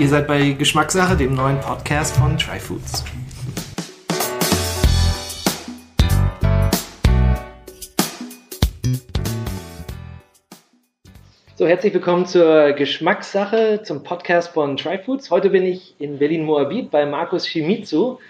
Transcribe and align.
Ihr 0.00 0.08
seid 0.08 0.26
bei 0.26 0.52
Geschmackssache, 0.52 1.14
dem 1.14 1.34
neuen 1.34 1.60
Podcast 1.60 2.16
von 2.16 2.38
Tryfoods. 2.38 3.04
So, 11.54 11.66
herzlich 11.66 11.92
willkommen 11.92 12.24
zur 12.24 12.72
Geschmackssache, 12.72 13.82
zum 13.82 14.02
Podcast 14.02 14.54
von 14.54 14.78
Tryfoods. 14.78 15.30
Heute 15.30 15.50
bin 15.50 15.64
ich 15.64 15.94
in 15.98 16.18
Berlin-Moabit 16.18 16.90
bei 16.90 17.04
Markus 17.04 17.46
Shimizu. 17.46 18.20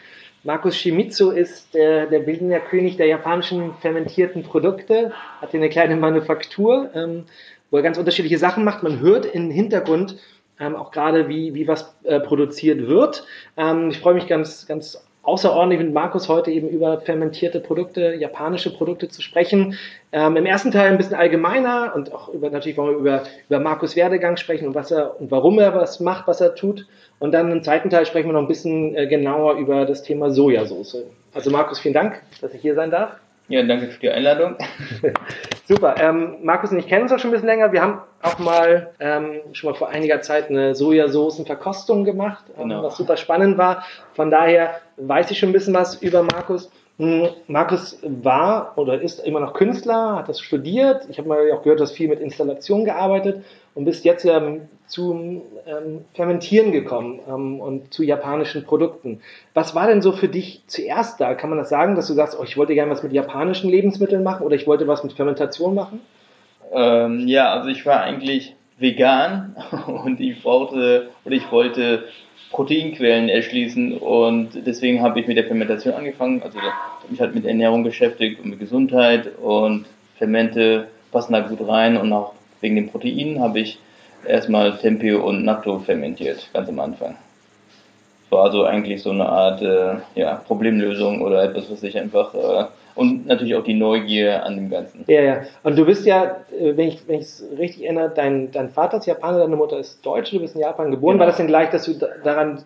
Markus 0.43 0.77
Shimizu 0.77 1.31
ist 1.31 1.73
der, 1.73 2.07
der 2.07 2.19
bildende 2.19 2.59
König 2.59 2.97
der 2.97 3.07
japanischen 3.07 3.75
fermentierten 3.81 4.43
Produkte, 4.43 5.13
hat 5.41 5.53
hier 5.53 5.61
eine 5.61 5.69
kleine 5.69 5.95
Manufaktur, 5.95 6.91
ähm, 6.97 7.27
wo 7.71 7.77
er 7.77 7.85
ganz 7.85 7.97
unterschiedliche 7.97 8.39
Sachen 8.39 8.65
macht. 8.65 8.83
Man 8.83 8.99
hört 8.99 9.25
im 9.25 9.53
Hintergrund 9.53 10.17
ähm, 10.61 10.77
auch 10.77 10.91
gerade, 10.91 11.29
wie, 11.29 11.55
wie 11.55 11.67
was 11.67 11.95
äh, 12.05 12.21
produziert 12.21 12.87
wird. 12.87 13.25
Ähm, 13.57 13.91
ich 13.91 13.99
freue 13.99 14.15
mich 14.15 14.27
ganz, 14.27 14.67
ganz 14.67 15.03
außerordentlich 15.23 15.81
mit 15.81 15.93
Markus 15.93 16.29
heute 16.29 16.51
eben 16.51 16.69
über 16.69 17.01
fermentierte 17.01 17.61
Produkte, 17.61 18.15
japanische 18.15 18.73
Produkte 18.73 19.09
zu 19.09 19.23
sprechen. 19.23 19.79
Ähm, 20.13 20.37
Im 20.37 20.47
ersten 20.47 20.71
Teil 20.71 20.91
ein 20.91 20.97
bisschen 20.97 21.15
allgemeiner 21.15 21.93
und 21.95 22.13
auch 22.13 22.29
über, 22.29 22.51
natürlich 22.51 22.79
wollen 22.79 22.95
wir 22.95 23.01
über, 23.01 23.23
über 23.49 23.61
Markus 23.61 23.97
Werdegang 23.97 24.37
sprechen 24.37 24.69
und 24.69 24.75
was 24.75 24.91
er 24.91 25.21
und 25.21 25.31
warum 25.31 25.59
er 25.59 25.75
was 25.75 26.01
macht, 26.01 26.27
was 26.27 26.41
er 26.41 26.55
tut. 26.55 26.87
Und 27.19 27.33
dann 27.33 27.53
im 27.53 27.63
zweiten 27.63 27.91
Teil 27.91 28.07
sprechen 28.07 28.29
wir 28.29 28.33
noch 28.33 28.41
ein 28.41 28.49
bisschen 28.49 28.95
äh, 28.97 29.07
genauer 29.07 29.55
über 29.57 29.85
das 29.85 30.03
Thema 30.03 30.31
Sojasauce. 30.31 31.05
Also 31.35 31.51
Markus, 31.51 31.79
vielen 31.79 31.95
Dank, 31.95 32.23
dass 32.41 32.55
ich 32.55 32.63
hier 32.63 32.75
sein 32.75 32.91
darf. 32.91 33.13
Ja, 33.49 33.63
danke 33.63 33.89
für 33.89 34.01
die 34.01 34.11
Einladung. 34.11 34.57
Super. 35.71 35.95
Ähm, 36.01 36.39
Markus 36.43 36.73
und 36.73 36.81
ich 36.81 36.89
kennen 36.89 37.05
uns 37.05 37.13
auch 37.13 37.21
schon 37.21 37.31
ein 37.31 37.35
bisschen 37.35 37.47
länger. 37.47 37.71
Wir 37.71 37.81
haben 37.81 38.01
auch 38.23 38.41
mal 38.41 38.91
ähm, 38.99 39.41
schon 39.53 39.71
mal 39.71 39.77
vor 39.77 39.89
einiger 39.89 40.21
Zeit 40.21 40.51
eine 40.51 40.75
Sojasoßenverkostung 40.75 42.05
gemacht, 42.05 42.45
ähm, 42.59 42.71
genau. 42.71 42.83
was 42.83 42.97
super 42.97 43.17
spannend 43.17 43.57
war. 43.57 43.85
Von 44.15 44.33
daher 44.33 44.81
weiß 44.97 45.31
ich 45.31 45.39
schon 45.39 45.51
ein 45.51 45.53
bisschen 45.53 45.73
was 45.73 45.95
über 46.03 46.25
Markus. 46.25 46.73
Hm, 47.01 47.31
Markus 47.47 47.99
war 48.03 48.75
oder 48.77 49.01
ist 49.01 49.21
immer 49.21 49.41
noch 49.41 49.55
Künstler, 49.55 50.17
hat 50.17 50.29
das 50.29 50.39
studiert. 50.39 51.07
Ich 51.09 51.17
habe 51.17 51.31
mal 51.31 51.51
auch 51.51 51.63
gehört, 51.63 51.81
du 51.81 51.85
hast 51.85 51.93
viel 51.93 52.11
mit 52.11 52.21
Installation 52.21 52.85
gearbeitet 52.85 53.43
und 53.75 53.87
bist 53.87 54.05
jetzt 54.05 54.23
ja 54.23 54.43
zum 54.87 55.41
ähm, 55.67 56.05
Fermentieren 56.13 56.73
gekommen 56.73 57.21
ähm, 57.27 57.59
und 57.59 57.95
zu 57.95 58.03
japanischen 58.03 58.65
Produkten. 58.65 59.23
Was 59.55 59.75
war 59.75 59.87
denn 59.87 60.03
so 60.03 60.13
für 60.13 60.29
dich 60.29 60.61
zuerst 60.67 61.19
da? 61.23 61.35
Kann 61.35 61.49
man 61.49 61.59
das 61.59 61.71
sagen, 61.71 61.95
dass 61.95 62.07
du 62.07 62.13
sagst, 62.13 62.39
oh, 62.39 62.45
ich 62.45 62.59
wollte 62.59 62.75
gerne 62.75 62.93
was 62.93 63.03
mit 63.03 63.15
japanischen 63.15 63.71
Lebensmitteln 63.71 64.23
machen 64.23 64.45
oder 64.45 64.57
ich 64.57 64.67
wollte 64.67 64.87
was 64.87 65.03
mit 65.03 65.15
Fermentation 65.15 65.75
machen? 65.75 66.03
Ähm, 66.71 67.27
ja, 67.27 67.51
also 67.51 67.71
ich 67.71 67.87
war 67.87 68.03
eigentlich 68.03 68.55
vegan 68.77 69.57
und 69.87 70.21
ich 70.21 70.43
brauchte 70.43 71.09
oder 71.25 71.35
ich 71.35 71.51
wollte 71.51 72.05
Proteinquellen 72.51 73.29
erschließen 73.29 73.97
und 73.99 74.51
deswegen 74.67 75.03
habe 75.03 75.21
ich 75.21 75.27
mit 75.27 75.37
der 75.37 75.45
Fermentation 75.45 75.95
angefangen. 75.95 76.43
Also 76.43 76.59
mich 77.09 77.21
halt 77.21 77.35
mit 77.35 77.45
Ernährung 77.45 77.85
beschäftigt 77.85 78.41
und 78.43 78.51
mit 78.51 78.59
Gesundheit 78.59 79.39
und 79.39 79.87
Fermente 80.19 80.89
passen 81.13 81.33
da 81.33 81.41
gut 81.41 81.67
rein 81.67 81.97
und 81.97 82.13
auch 82.13 82.35
wegen 82.61 82.77
den 82.77 82.91
Proteinen 82.91 83.41
habe 83.41 83.61
ich 83.61 83.79
erstmal 84.27 84.77
Tempeh 84.79 85.15
und 85.15 85.45
Natto 85.45 85.79
fermentiert, 85.79 86.49
ganz 86.53 86.69
am 86.69 86.81
Anfang. 86.81 87.17
Das 88.23 88.33
war 88.39 88.45
also 88.45 88.65
eigentlich 88.65 89.03
so 89.03 89.11
eine 89.11 89.27
Art 89.27 89.63
äh, 89.63 89.97
ja, 90.15 90.35
Problemlösung 90.47 91.23
oder 91.23 91.43
etwas, 91.43 91.71
was 91.71 91.83
ich 91.83 91.99
einfach 91.99 92.35
äh, 92.35 92.65
und 92.95 93.27
natürlich 93.27 93.55
auch 93.55 93.65
die 93.65 93.75
Neugier 93.75 94.45
an 94.45 94.57
dem 94.57 94.71
Ganzen. 94.71 95.05
Ja, 95.07 95.21
ja. 95.21 95.43
Und 95.63 95.77
du 95.77 95.85
bist 95.85 96.07
ja, 96.07 96.37
äh, 96.59 96.77
wenn 96.77 96.89
ich 96.89 97.07
wenn 97.09 97.21
es 97.21 97.45
richtig 97.59 97.85
erinnere, 97.85 98.11
dein, 98.15 98.51
dein 98.51 98.71
Vater 98.71 98.99
ist 98.99 99.07
Japaner, 99.07 99.39
deine 99.39 99.57
Mutter 99.57 99.79
ist 99.79 100.05
Deutsche, 100.05 100.37
du 100.37 100.43
bist 100.43 100.55
in 100.55 100.61
Japan 100.61 100.91
geboren. 100.91 101.15
Genau. 101.15 101.21
War 101.21 101.27
das 101.27 101.37
denn 101.37 101.47
gleich, 101.47 101.71
dass 101.71 101.85
du 101.85 101.95
daran 102.25 102.65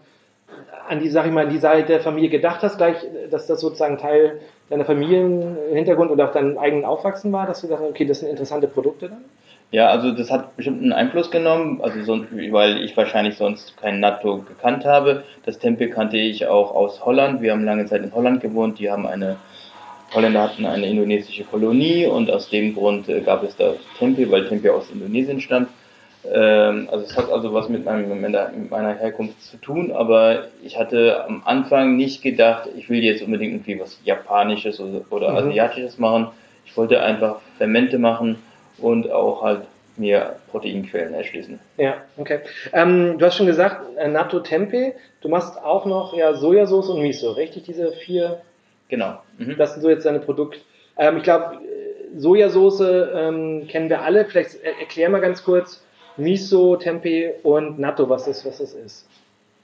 an 0.88 1.00
die, 1.00 1.08
sag 1.08 1.26
ich 1.26 1.32
mal, 1.32 1.46
an 1.46 1.52
die 1.52 1.58
Seite 1.58 1.88
der 1.88 2.00
Familie 2.00 2.28
gedacht 2.28 2.62
hast, 2.62 2.76
gleich, 2.76 2.96
dass 3.30 3.46
das 3.46 3.60
sozusagen 3.60 3.98
Teil 3.98 4.40
deiner 4.70 4.84
Familienhintergrund 4.84 6.10
oder 6.10 6.28
auch 6.28 6.32
deinem 6.32 6.58
eigenen 6.58 6.84
Aufwachsen 6.84 7.32
war, 7.32 7.46
dass 7.46 7.60
du 7.60 7.68
dachtest, 7.68 7.90
okay, 7.90 8.04
das 8.04 8.20
sind 8.20 8.30
interessante 8.30 8.68
Produkte 8.68 9.08
dann? 9.08 9.24
Ja, 9.70 9.88
also 9.88 10.12
das 10.12 10.30
hat 10.30 10.56
bestimmt 10.56 10.82
einen 10.82 10.92
Einfluss 10.92 11.30
genommen, 11.30 11.80
also 11.82 12.00
sonst, 12.04 12.28
weil 12.52 12.84
ich 12.84 12.96
wahrscheinlich 12.96 13.36
sonst 13.36 13.76
kein 13.76 13.98
Natto 13.98 14.42
gekannt 14.42 14.84
habe. 14.84 15.24
Das 15.44 15.58
Tempel 15.58 15.90
kannte 15.90 16.16
ich 16.16 16.46
auch 16.46 16.74
aus 16.74 17.04
Holland. 17.04 17.42
Wir 17.42 17.52
haben 17.52 17.64
lange 17.64 17.84
Zeit 17.86 18.02
in 18.02 18.14
Holland 18.14 18.40
gewohnt. 18.40 18.78
Die 18.78 18.90
haben 18.90 19.06
eine, 19.06 19.36
Holländer 20.14 20.42
hatten 20.42 20.66
eine 20.66 20.86
indonesische 20.86 21.44
Kolonie 21.44 22.06
und 22.06 22.30
aus 22.30 22.48
dem 22.48 22.74
Grund 22.74 23.08
äh, 23.08 23.20
gab 23.20 23.42
es 23.42 23.56
da 23.56 23.74
Tempel, 23.98 24.30
weil 24.30 24.48
Tempel 24.48 24.70
aus 24.70 24.90
Indonesien 24.90 25.40
stammt. 25.40 25.68
Ähm, 26.32 26.88
also 26.90 27.04
es 27.04 27.16
hat 27.16 27.30
also 27.30 27.52
was 27.52 27.68
mit, 27.68 27.84
meinem, 27.84 28.08
mit 28.20 28.70
meiner 28.70 28.94
Herkunft 28.94 29.42
zu 29.42 29.58
tun, 29.58 29.92
aber 29.92 30.44
ich 30.62 30.78
hatte 30.78 31.24
am 31.26 31.42
Anfang 31.44 31.96
nicht 31.96 32.22
gedacht, 32.22 32.68
ich 32.76 32.88
will 32.88 33.02
jetzt 33.02 33.22
unbedingt 33.22 33.52
irgendwie 33.52 33.80
was 33.80 33.98
Japanisches 34.04 34.80
oder, 34.80 35.30
mhm. 35.30 35.36
Asiatisches 35.36 35.98
machen. 35.98 36.28
Ich 36.64 36.76
wollte 36.76 37.02
einfach 37.02 37.40
Fermente 37.58 37.98
machen 37.98 38.36
und 38.78 39.10
auch 39.10 39.42
halt 39.42 39.62
mir 39.96 40.36
Proteinquellen 40.50 41.14
erschließen. 41.14 41.60
Ja, 41.76 41.96
okay. 42.16 42.40
Ähm, 42.72 43.18
du 43.18 43.26
hast 43.26 43.36
schon 43.36 43.46
gesagt, 43.46 43.96
äh, 43.96 44.08
Natto 44.08 44.40
Tempeh. 44.40 44.94
Du 45.20 45.28
machst 45.28 45.62
auch 45.62 45.86
noch 45.86 46.16
ja, 46.16 46.34
Sojasauce 46.34 46.88
und 46.88 47.02
Miso, 47.02 47.32
richtig? 47.32 47.64
Diese 47.64 47.92
vier. 47.92 48.40
Genau. 48.88 49.22
Mhm. 49.38 49.56
Das 49.56 49.72
sind 49.72 49.82
so 49.82 49.88
jetzt 49.88 50.06
deine 50.06 50.20
Produkte. 50.20 50.58
Ähm, 50.96 51.18
ich 51.18 51.22
glaube, 51.22 51.58
Sojasauce 52.16 52.80
ähm, 52.80 53.66
kennen 53.68 53.88
wir 53.88 54.02
alle. 54.02 54.24
Vielleicht 54.24 54.62
erklär 54.62 55.08
mal 55.08 55.20
ganz 55.20 55.42
kurz 55.42 55.84
Miso, 56.16 56.76
Tempeh 56.76 57.32
und 57.42 57.78
Natto, 57.78 58.08
was 58.08 58.24
das, 58.26 58.44
was 58.46 58.58
das 58.58 58.74
ist. 58.74 59.08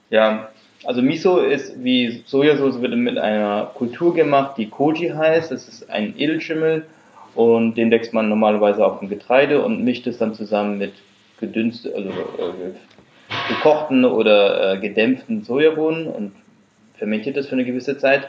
Ja, 0.09 0.49
also 0.83 1.01
Miso 1.01 1.39
ist 1.39 1.83
wie 1.83 2.23
Sojasauce 2.25 2.81
wird 2.81 2.95
mit 2.95 3.17
einer 3.17 3.71
Kultur 3.75 4.13
gemacht, 4.13 4.57
die 4.57 4.69
Koji 4.69 5.09
heißt. 5.09 5.51
Das 5.51 5.67
ist 5.67 5.89
ein 5.89 6.15
Edelschimmel 6.17 6.85
und 7.35 7.75
den 7.75 7.91
wächst 7.91 8.13
man 8.13 8.27
normalerweise 8.27 8.85
auf 8.85 8.99
dem 8.99 9.07
Getreide 9.07 9.63
und 9.63 9.83
mischt 9.83 10.07
es 10.07 10.17
dann 10.17 10.33
zusammen 10.33 10.77
mit 10.77 10.93
gedünst, 11.39 11.87
also 11.87 12.09
äh, 12.09 12.73
gekochten 13.47 14.05
oder 14.05 14.73
äh, 14.73 14.77
gedämpften 14.79 15.43
Sojabohnen 15.43 16.07
und 16.07 16.33
fermentiert 16.95 17.37
das 17.37 17.47
für 17.47 17.53
eine 17.53 17.65
gewisse 17.65 17.97
Zeit. 17.97 18.27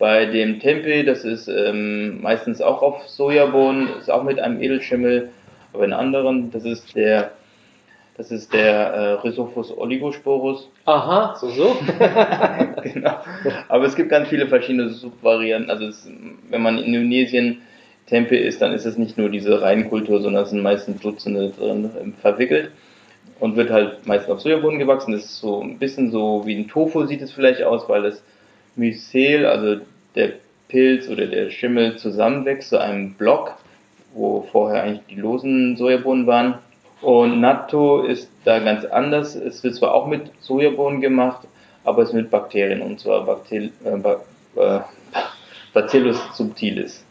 Bei 0.00 0.24
dem 0.24 0.60
Tempeh, 0.60 1.02
das 1.02 1.24
ist 1.24 1.46
ähm, 1.46 2.22
meistens 2.22 2.62
auch 2.62 2.80
auf 2.80 3.06
Sojabohnen, 3.06 3.90
ist 4.00 4.10
auch 4.10 4.22
mit 4.22 4.40
einem 4.40 4.62
Edelschimmel, 4.62 5.28
aber 5.74 5.84
in 5.84 5.92
anderen, 5.92 6.50
das 6.50 6.64
ist 6.64 6.96
der 6.96 7.32
das 8.16 8.30
ist 8.30 8.52
der 8.52 8.70
äh, 8.70 9.12
Rhizophus 9.12 9.76
oligosporus. 9.76 10.70
Aha, 10.86 11.36
so 11.36 11.48
so. 11.50 11.76
genau. 12.82 13.16
Aber 13.68 13.84
es 13.84 13.94
gibt 13.94 14.08
ganz 14.08 14.28
viele 14.28 14.46
verschiedene 14.46 14.88
Subvarianten. 14.88 15.70
Also 15.70 15.86
es, 15.86 16.10
wenn 16.48 16.62
man 16.62 16.78
in 16.78 16.94
Indonesien 16.94 17.62
Tempel 18.06 18.38
ist, 18.38 18.60
dann 18.62 18.72
ist 18.72 18.86
es 18.86 18.98
nicht 18.98 19.18
nur 19.18 19.28
diese 19.28 19.60
Reinkultur, 19.60 20.20
sondern 20.20 20.44
es 20.44 20.50
sind 20.50 20.62
meistens 20.62 21.00
Dutzende 21.00 21.50
drin 21.50 21.90
ähm, 22.00 22.14
verwickelt 22.20 22.72
und 23.38 23.56
wird 23.56 23.70
halt 23.70 24.06
meistens 24.06 24.30
auf 24.30 24.40
Sojabohnen 24.40 24.78
gewachsen. 24.78 25.12
Das 25.12 25.24
ist 25.24 25.40
so 25.40 25.60
ein 25.62 25.78
bisschen 25.78 26.10
so 26.10 26.42
wie 26.46 26.56
ein 26.56 26.68
Tofu 26.68 27.04
sieht 27.04 27.20
es 27.20 27.32
vielleicht 27.32 27.62
aus, 27.62 27.88
weil 27.88 28.02
das 28.02 28.22
Mycel, 28.80 29.46
also 29.46 29.80
der 30.14 30.32
Pilz 30.68 31.08
oder 31.08 31.26
der 31.26 31.50
Schimmel 31.50 31.96
zusammenwächst 31.96 32.70
zu 32.70 32.78
einem 32.78 33.14
Block, 33.14 33.54
wo 34.14 34.48
vorher 34.50 34.82
eigentlich 34.82 35.06
die 35.10 35.20
losen 35.20 35.76
Sojabohnen 35.76 36.26
waren. 36.26 36.54
Und 37.02 37.40
Natto 37.40 38.02
ist 38.02 38.30
da 38.44 38.58
ganz 38.58 38.84
anders. 38.84 39.34
Es 39.34 39.62
wird 39.62 39.74
zwar 39.74 39.94
auch 39.94 40.06
mit 40.06 40.30
Sojabohnen 40.40 41.00
gemacht, 41.00 41.46
aber 41.84 42.02
es 42.02 42.10
ist 42.10 42.14
mit 42.14 42.30
Bakterien 42.30 42.82
und 42.82 43.00
zwar 43.00 43.24
Bactil, 43.24 43.72
äh, 43.84 44.60
äh, 44.60 44.80
Bacillus 45.72 46.18
subtilis. 46.36 47.04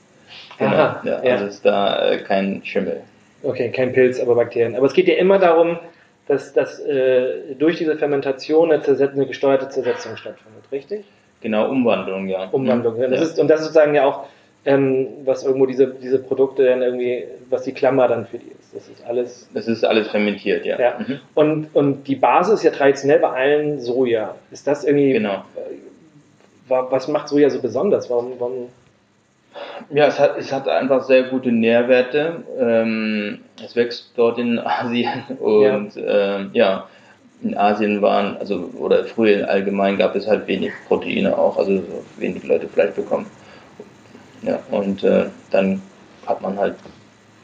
Genau. 0.57 0.71
Aha, 0.71 1.01
ja, 1.05 1.23
ja. 1.23 1.31
Also 1.33 1.45
ist 1.45 1.65
da 1.65 2.11
äh, 2.11 2.17
kein 2.19 2.63
Schimmel. 2.63 3.01
Okay, 3.41 3.71
kein 3.71 3.93
Pilz, 3.93 4.19
aber 4.19 4.35
Bakterien. 4.35 4.75
Aber 4.75 4.85
es 4.85 4.93
geht 4.93 5.07
ja 5.07 5.15
immer 5.15 5.39
darum, 5.39 5.79
dass, 6.27 6.53
dass 6.53 6.79
äh, 6.79 7.55
durch 7.57 7.77
diese 7.77 7.97
Fermentation 7.97 8.71
eine, 8.71 8.83
eine, 8.83 9.25
gesteuerte 9.25 9.69
Zersetzung 9.69 10.17
stattfindet, 10.17 10.63
richtig? 10.71 11.05
Genau, 11.41 11.69
Umwandlung, 11.69 12.27
ja. 12.27 12.49
Umwandlung. 12.51 12.97
Mhm. 12.97 13.11
Das 13.11 13.21
ist, 13.21 13.39
und 13.39 13.47
das 13.47 13.61
ist 13.61 13.67
sozusagen 13.67 13.95
ja 13.95 14.05
auch, 14.05 14.25
ähm, 14.65 15.07
was 15.23 15.43
irgendwo 15.43 15.65
diese, 15.65 15.87
diese 15.87 16.19
Produkte 16.19 16.65
dann 16.65 16.81
irgendwie, 16.81 17.25
was 17.49 17.63
die 17.63 17.71
Klammer 17.71 18.07
dann 18.07 18.25
für 18.25 18.37
die 18.37 18.51
ist. 18.59 18.75
Das 18.75 18.87
ist 18.89 19.05
alles. 19.05 19.49
Das 19.53 19.67
ist 19.67 19.85
alles 19.85 20.09
fermentiert, 20.09 20.65
ja. 20.65 20.79
ja. 20.79 20.99
Mhm. 20.99 21.19
Und, 21.33 21.75
und 21.75 22.07
die 22.07 22.15
Basis 22.15 22.55
ist 22.55 22.63
ja 22.63 22.71
traditionell 22.71 23.19
bei 23.19 23.29
allen 23.29 23.79
Soja. 23.79 24.35
Ist 24.51 24.67
das 24.67 24.83
irgendwie. 24.83 25.13
Genau. 25.13 25.43
Äh, 25.55 25.75
was 26.67 27.07
macht 27.07 27.29
Soja 27.29 27.49
so 27.49 27.61
besonders? 27.61 28.11
Warum, 28.11 28.33
warum 28.37 28.69
ja, 29.89 30.05
es 30.05 30.19
hat, 30.19 30.37
es 30.37 30.51
hat 30.53 30.67
einfach 30.67 31.03
sehr 31.03 31.23
gute 31.23 31.51
Nährwerte. 31.51 32.43
Ähm, 32.59 33.39
es 33.63 33.75
wächst 33.75 34.11
dort 34.15 34.37
in 34.37 34.59
Asien 34.59 35.23
und 35.39 35.95
ja. 35.95 36.37
Ähm, 36.37 36.49
ja, 36.53 36.87
in 37.41 37.55
Asien 37.57 38.01
waren, 38.01 38.37
also 38.37 38.69
oder 38.77 39.05
früher 39.05 39.47
allgemein 39.49 39.97
gab 39.97 40.15
es 40.15 40.27
halt 40.27 40.47
wenig 40.47 40.71
Proteine 40.87 41.37
auch, 41.37 41.57
also 41.57 41.81
wenig 42.17 42.43
Leute 42.43 42.67
Fleisch 42.67 42.93
bekommen. 42.93 43.27
Ja, 44.41 44.59
und 44.71 45.03
äh, 45.03 45.25
dann 45.51 45.81
hat 46.25 46.41
man 46.41 46.57
halt 46.57 46.75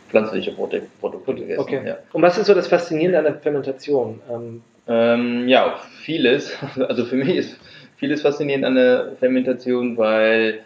pflanzliche 0.09 0.53
Produkte 0.53 1.33
gegessen. 1.35 1.59
Okay. 1.59 1.81
Ja. 1.85 1.97
Und 2.13 2.21
was 2.21 2.37
ist 2.37 2.47
so 2.47 2.53
das 2.53 2.67
Faszinierende 2.67 3.17
an 3.17 3.25
der 3.25 3.35
Fermentation? 3.35 4.21
Ähm, 4.31 4.61
Ähm, 4.87 5.47
ja, 5.47 5.79
vieles. 6.01 6.55
Also 6.87 7.05
für 7.05 7.15
mich 7.15 7.35
ist 7.35 7.59
vieles 7.97 8.21
faszinierend 8.21 8.65
an 8.65 8.75
der 8.75 9.13
Fermentation, 9.19 9.97
weil 9.97 10.59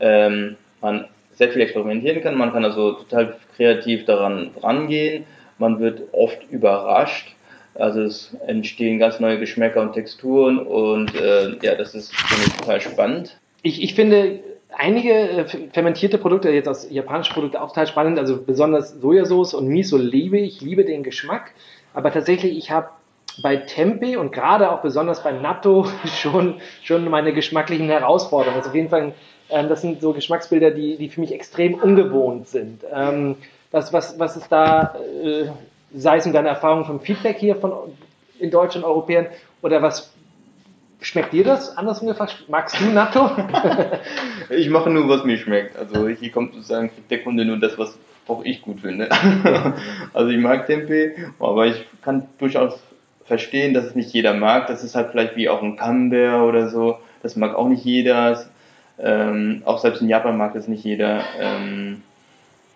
ähm, 0.00 0.56
man 0.80 1.06
sehr 1.32 1.50
viel 1.50 1.62
experimentieren 1.62 2.22
kann. 2.22 2.36
Man 2.36 2.52
kann 2.52 2.64
also 2.64 2.92
total 2.92 3.36
kreativ 3.56 4.04
daran 4.04 4.50
rangehen. 4.62 5.24
Man 5.58 5.80
wird 5.80 6.02
oft 6.12 6.38
überrascht. 6.50 7.34
Also 7.78 8.02
es 8.02 8.36
entstehen 8.46 8.98
ganz 8.98 9.20
neue 9.20 9.38
Geschmäcker 9.38 9.80
und 9.80 9.92
Texturen 9.92 10.58
und 10.58 11.14
äh, 11.14 11.56
ja, 11.62 11.74
das 11.76 11.94
ist 11.94 12.12
total 12.58 12.80
spannend. 12.80 13.38
Ich, 13.62 13.82
ich 13.82 13.94
finde 13.94 14.40
einige 14.76 15.12
äh, 15.12 15.44
fermentierte 15.72 16.18
Produkte, 16.18 16.50
jetzt 16.50 16.68
aus 16.68 16.90
japanischen 16.90 17.34
Produkten 17.34 17.56
auch 17.56 17.68
total 17.68 17.86
spannend, 17.86 18.18
also 18.18 18.42
besonders 18.42 19.00
Sojasauce 19.00 19.54
und 19.54 19.68
Miso 19.68 19.96
liebe 19.96 20.38
ich, 20.38 20.60
liebe 20.60 20.84
den 20.84 21.02
Geschmack. 21.02 21.52
Aber 21.94 22.12
tatsächlich, 22.12 22.56
ich 22.56 22.70
habe 22.70 22.88
bei 23.42 23.56
Tempe 23.56 24.18
und 24.18 24.32
gerade 24.32 24.70
auch 24.70 24.82
besonders 24.82 25.22
bei 25.22 25.32
Natto 25.32 25.86
schon, 26.20 26.60
schon 26.82 27.08
meine 27.08 27.32
geschmacklichen 27.32 27.88
Herausforderungen. 27.88 28.58
Also 28.58 28.70
auf 28.70 28.74
jeden 28.74 28.88
Fall, 28.88 29.12
ähm, 29.50 29.68
das 29.68 29.82
sind 29.82 30.00
so 30.00 30.12
Geschmacksbilder, 30.12 30.70
die, 30.70 30.96
die 30.96 31.08
für 31.08 31.20
mich 31.20 31.32
extrem 31.32 31.74
ungewohnt 31.74 32.48
sind. 32.48 32.82
Ähm, 32.92 33.36
was, 33.70 33.92
was, 33.92 34.18
was 34.18 34.36
ist 34.36 34.50
da, 34.50 34.94
äh, 35.22 35.46
sei 35.92 36.16
es 36.16 36.26
in 36.26 36.32
deiner 36.32 36.50
Erfahrung 36.50 36.84
vom 36.84 37.00
Feedback 37.00 37.38
hier 37.38 37.56
von, 37.56 37.72
in 38.38 38.50
Deutschland, 38.50 38.84
Europäern, 38.84 39.26
oder 39.62 39.82
was 39.82 40.12
schmeckt 41.00 41.32
dir 41.32 41.44
das 41.44 41.76
anders 41.76 42.00
ungefähr? 42.00 42.28
Magst 42.48 42.80
du 42.80 42.86
Natto? 42.86 43.30
ich 44.50 44.68
mache 44.68 44.90
nur, 44.90 45.08
was 45.08 45.24
mir 45.24 45.38
schmeckt. 45.38 45.76
Also 45.76 46.08
hier 46.08 46.30
kommt 46.30 46.54
sozusagen 46.54 46.90
der 47.10 47.22
Kunde 47.22 47.44
nur 47.44 47.58
das, 47.58 47.78
was 47.78 47.98
auch 48.26 48.44
ich 48.44 48.62
gut 48.62 48.80
finde. 48.80 49.08
also 50.12 50.30
ich 50.30 50.38
mag 50.38 50.66
Tempe, 50.66 51.14
aber 51.38 51.66
ich 51.66 51.86
kann 52.02 52.28
durchaus 52.38 52.78
verstehen, 53.24 53.74
dass 53.74 53.84
es 53.84 53.94
nicht 53.94 54.12
jeder 54.12 54.34
mag. 54.34 54.66
Das 54.66 54.84
ist 54.84 54.94
halt 54.94 55.10
vielleicht 55.10 55.36
wie 55.36 55.48
auch 55.48 55.62
ein 55.62 55.76
Camembert 55.76 56.42
oder 56.42 56.68
so. 56.68 56.98
Das 57.22 57.36
mag 57.36 57.54
auch 57.54 57.68
nicht 57.68 57.84
jeder. 57.84 58.44
Ähm, 58.98 59.62
auch 59.64 59.78
selbst 59.78 60.02
in 60.02 60.08
Japan 60.08 60.36
mag 60.36 60.54
das 60.54 60.68
nicht 60.68 60.84
jeder. 60.84 61.22
Ähm, 61.40 62.02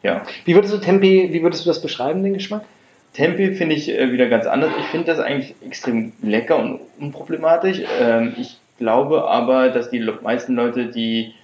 ja. 0.03 0.23
Wie 0.45 0.55
würdest 0.55 0.73
du 0.73 0.79
Tempe, 0.79 1.07
wie 1.07 1.43
würdest 1.43 1.65
du 1.65 1.71
das 1.71 1.83
beschreiben, 1.83 2.23
den 2.23 2.35
Geschmack? 2.35 2.65
Tempe 3.13 3.55
finde 3.55 3.75
ich 3.75 3.91
äh, 3.91 4.13
wieder 4.13 4.29
ganz 4.29 4.47
anders. 4.47 4.71
Ich 4.79 4.87
finde 4.87 5.07
das 5.07 5.19
eigentlich 5.19 5.55
extrem 5.65 6.13
lecker 6.23 6.59
und 6.59 6.81
unproblematisch. 6.99 7.83
Ähm, 8.01 8.35
ich 8.39 8.59
glaube 8.79 9.29
aber, 9.29 9.69
dass 9.69 9.91
die 9.91 10.01
meisten 10.23 10.55
Leute, 10.55 10.87
die 10.87 11.35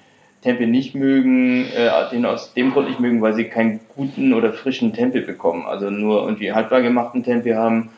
Tempe 0.42 0.66
nicht 0.66 0.94
mögen, 0.94 1.66
äh, 1.66 1.90
den 2.10 2.24
aus 2.24 2.54
dem 2.54 2.72
Grund 2.72 2.88
nicht 2.88 3.00
mögen, 3.00 3.20
weil 3.20 3.34
sie 3.34 3.44
keinen 3.44 3.80
guten 3.96 4.32
oder 4.32 4.52
frischen 4.52 4.92
Tempe 4.92 5.20
bekommen. 5.20 5.66
Also 5.66 5.90
nur 5.90 6.22
irgendwie 6.22 6.52
haltbar 6.52 6.80
gemachten 6.80 7.22
Tempe 7.22 7.56
haben 7.56 7.90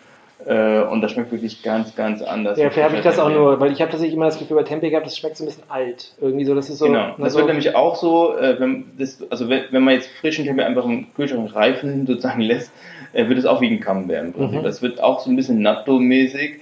äh, 0.47 0.81
und 0.83 1.03
das 1.03 1.13
schmeckt 1.13 1.33
wirklich 1.33 1.63
ganz, 1.63 1.95
ganz 1.95 2.23
anders. 2.23 2.59
Ja, 2.59 2.71
vielleicht 2.71 2.89
habe 2.89 2.97
ich 2.97 3.03
das 3.03 3.19
auch 3.19 3.29
nur, 3.29 3.61
weil 3.61 3.73
ich 3.73 3.81
habe 3.81 3.91
tatsächlich 3.91 4.17
immer 4.17 4.27
das 4.27 4.39
Gefühl 4.39 4.57
bei 4.57 4.63
Tempeh 4.63 4.91
gehabt, 4.91 5.07
das 5.07 5.17
schmeckt 5.17 5.37
so 5.37 5.45
ein 5.45 5.47
bisschen 5.47 5.65
alt. 5.69 6.15
Irgendwie 6.21 6.45
so, 6.45 6.55
das 6.55 6.71
ist 6.71 6.79
so. 6.79 6.87
Genau, 6.87 7.15
das 7.19 7.35
so 7.35 7.39
wird 7.39 7.49
nämlich 7.49 7.75
auch 7.75 7.97
so, 7.97 8.37
äh, 8.37 8.59
wenn, 8.59 8.87
das, 8.99 9.23
also 9.31 9.49
wenn, 9.49 9.65
wenn 9.71 9.83
man 9.83 9.95
jetzt 9.95 10.09
frischen 10.21 10.47
Tempeh 10.47 10.63
einfach 10.63 10.85
im 10.85 11.13
Kühlschrank 11.15 11.55
reifen 11.55 12.07
sozusagen 12.07 12.41
lässt, 12.41 12.73
wird 13.13 13.39
es 13.39 13.47
auch 13.47 13.61
wie 13.61 13.69
ein 13.69 13.81
Camembert 13.81 14.25
im 14.25 14.33
Prinzip. 14.33 14.61
Mhm. 14.61 14.65
Das 14.65 14.83
wird 14.83 15.03
auch 15.03 15.21
so 15.21 15.31
ein 15.31 15.37
bisschen 15.37 15.63
Natto-mäßig. 15.63 16.61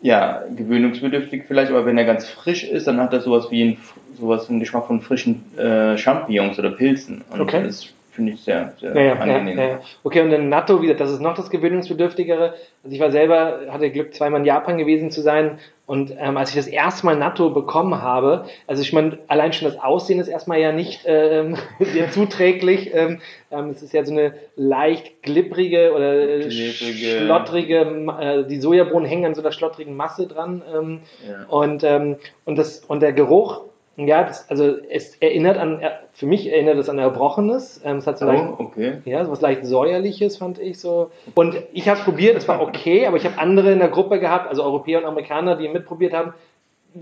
Ja, 0.00 0.44
gewöhnungsbedürftig 0.54 1.42
vielleicht, 1.48 1.72
aber 1.72 1.84
wenn 1.84 1.98
er 1.98 2.04
ganz 2.04 2.28
frisch 2.28 2.62
ist, 2.62 2.86
dann 2.86 3.00
hat 3.00 3.12
er 3.12 3.20
sowas 3.20 3.50
wie 3.50 3.64
ein, 3.64 3.76
sowas 4.16 4.48
einen 4.48 4.60
Geschmack 4.60 4.86
von 4.86 5.00
frischen 5.00 5.42
äh, 5.58 5.98
Champignons 5.98 6.56
oder 6.58 6.70
Pilzen. 6.70 7.24
Und 7.30 7.40
okay. 7.40 7.64
das 7.64 7.92
finde 8.18 8.32
ich 8.32 8.40
sehr, 8.40 8.72
sehr 8.80 9.00
ja, 9.00 9.12
angenehm. 9.12 9.56
Ja, 9.56 9.68
ja. 9.68 9.80
Okay, 10.02 10.22
und 10.22 10.30
dann 10.30 10.48
Natto 10.48 10.82
wieder, 10.82 10.94
das 10.94 11.12
ist 11.12 11.20
noch 11.20 11.36
das 11.36 11.50
Gewöhnungsbedürftigere. 11.50 12.54
Also 12.82 12.94
ich 12.94 13.00
war 13.00 13.12
selber, 13.12 13.60
hatte 13.70 13.90
Glück, 13.90 14.12
zweimal 14.12 14.40
in 14.40 14.46
Japan 14.46 14.76
gewesen 14.76 15.12
zu 15.12 15.20
sein 15.20 15.60
und 15.86 16.12
ähm, 16.18 16.36
als 16.36 16.50
ich 16.50 16.56
das 16.56 16.66
erste 16.66 17.06
Mal 17.06 17.16
Natto 17.16 17.50
bekommen 17.50 18.02
habe, 18.02 18.46
also 18.66 18.82
ich 18.82 18.92
meine, 18.92 19.20
allein 19.28 19.52
schon 19.52 19.68
das 19.68 19.80
Aussehen 19.80 20.18
ist 20.18 20.26
erstmal 20.26 20.58
ja 20.58 20.72
nicht 20.72 21.02
ähm, 21.06 21.56
sehr 21.78 22.10
zuträglich. 22.10 22.90
Ähm, 22.92 23.20
ähm, 23.52 23.70
es 23.70 23.82
ist 23.82 23.94
ja 23.94 24.04
so 24.04 24.12
eine 24.12 24.34
leicht 24.56 25.22
glibbrige 25.22 25.92
oder 25.94 26.40
glibbrige. 26.40 27.20
schlottrige, 27.20 27.76
äh, 28.20 28.44
die 28.48 28.60
Sojabohnen 28.60 29.08
hängen 29.08 29.26
an 29.26 29.34
so 29.36 29.42
einer 29.42 29.52
schlottrigen 29.52 29.94
Masse 29.94 30.26
dran. 30.26 30.62
Ähm, 30.74 31.00
und, 31.48 31.84
ähm, 31.84 32.16
und, 32.44 32.58
das, 32.58 32.80
und 32.80 33.00
der 33.00 33.12
Geruch 33.12 33.67
ja, 34.06 34.22
das, 34.22 34.48
also 34.48 34.76
es 34.88 35.16
erinnert 35.16 35.58
an, 35.58 35.82
für 36.12 36.26
mich 36.26 36.46
erinnert 36.46 36.78
es 36.78 36.88
an 36.88 37.00
Erbrochenes. 37.00 37.80
Ähm, 37.84 37.96
es 37.96 38.06
hat 38.06 38.18
so 38.18 38.26
oh, 38.26 38.28
leicht, 38.28 38.44
okay. 38.58 38.92
ja, 39.04 39.24
so 39.24 39.32
was 39.32 39.40
leicht 39.40 39.66
säuerliches, 39.66 40.36
fand 40.36 40.60
ich 40.60 40.78
so. 40.78 41.10
Und 41.34 41.56
ich 41.72 41.88
habe 41.88 41.98
es 41.98 42.04
probiert, 42.04 42.36
es 42.36 42.46
war 42.46 42.62
okay, 42.62 43.06
aber 43.06 43.16
ich 43.16 43.24
habe 43.24 43.38
andere 43.38 43.72
in 43.72 43.80
der 43.80 43.88
Gruppe 43.88 44.20
gehabt, 44.20 44.48
also 44.48 44.62
Europäer 44.62 45.00
und 45.00 45.04
Amerikaner, 45.04 45.56
die 45.56 45.68
mitprobiert 45.68 46.12
haben. 46.12 46.32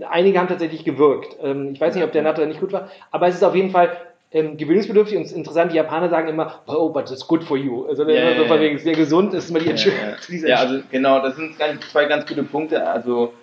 Einige 0.09 0.39
haben 0.39 0.47
tatsächlich 0.47 0.83
gewirkt. 0.85 1.37
Ähm, 1.43 1.69
ich 1.73 1.79
weiß 1.79 1.93
nicht, 1.93 2.03
ob 2.03 2.11
der 2.13 2.23
Natter 2.23 2.45
nicht 2.47 2.59
gut 2.59 2.73
war, 2.73 2.89
aber 3.11 3.27
es 3.27 3.35
ist 3.35 3.43
auf 3.43 3.55
jeden 3.55 3.69
Fall 3.69 3.95
ähm, 4.31 4.57
gewöhnungsbedürftig 4.57 5.17
und 5.17 5.23
es 5.23 5.31
ist 5.31 5.37
interessant, 5.37 5.71
die 5.71 5.77
Japaner 5.77 6.09
sagen 6.09 6.27
immer, 6.29 6.61
oh, 6.65 6.89
but 6.89 7.11
it's 7.11 7.27
good 7.27 7.43
for 7.43 7.57
you. 7.57 7.85
Also 7.85 8.05
yeah, 8.07 8.31
immer 8.31 8.41
so 8.41 8.45
von 8.47 8.59
wegen, 8.59 8.79
sehr 8.79 8.95
gesund 8.95 9.35
ist 9.35 9.51
immer 9.51 9.59
die 9.59 9.69
Entschuldigung. 9.69 10.15
Ja, 10.29 10.37
ja. 10.37 10.47
ja, 10.47 10.55
also 10.57 10.79
genau, 10.91 11.21
das 11.21 11.35
sind 11.35 11.55
zwei 11.91 12.05
ganz 12.05 12.25
gute 12.25 12.43
Punkte. 12.43 12.85
Also 12.85 13.33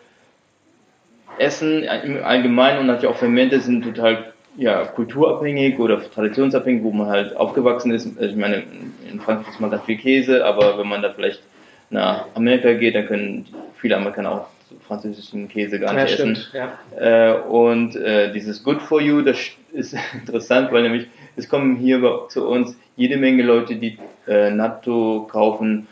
Essen 1.38 1.84
im 2.04 2.22
Allgemeinen 2.22 2.80
und 2.80 2.86
natürlich 2.86 3.14
auch 3.14 3.18
Fermente 3.18 3.60
sind 3.60 3.82
total 3.82 4.32
ja, 4.56 4.84
kulturabhängig 4.84 5.78
oder 5.78 6.00
traditionsabhängig, 6.00 6.82
wo 6.82 6.92
man 6.92 7.08
halt 7.08 7.36
aufgewachsen 7.36 7.90
ist. 7.92 8.06
Also 8.18 8.30
ich 8.30 8.36
meine, 8.36 8.62
in 9.10 9.20
Frankreich 9.20 9.48
ist 9.48 9.60
man 9.60 9.70
ganz 9.70 9.84
viel 9.84 9.98
Käse, 9.98 10.44
aber 10.44 10.78
wenn 10.78 10.88
man 10.88 11.02
da 11.02 11.12
vielleicht 11.12 11.42
nach 11.90 12.26
Amerika 12.34 12.72
geht, 12.74 12.94
dann 12.94 13.06
können 13.06 13.46
viele 13.76 13.96
Amerikaner 13.96 14.32
auch 14.32 14.46
französischen 14.86 15.48
Käse 15.48 15.78
gar 15.78 15.92
nicht 15.92 16.10
ja, 16.10 16.14
essen. 16.14 16.36
Stimmt, 16.36 16.52
ja. 16.98 17.32
Äh, 17.32 17.40
und 17.40 17.96
äh, 17.96 18.32
dieses 18.32 18.62
Good 18.62 18.82
for 18.82 19.00
You, 19.00 19.22
das 19.22 19.38
ist 19.72 19.96
interessant, 20.14 20.72
weil 20.72 20.82
nämlich 20.82 21.08
es 21.36 21.48
kommen 21.48 21.76
hier 21.76 22.26
zu 22.28 22.46
uns 22.46 22.76
jede 22.96 23.16
Menge 23.16 23.42
Leute, 23.42 23.76
die 23.76 23.98
äh, 24.26 24.50
Natto 24.50 25.28
kaufen, 25.30 25.88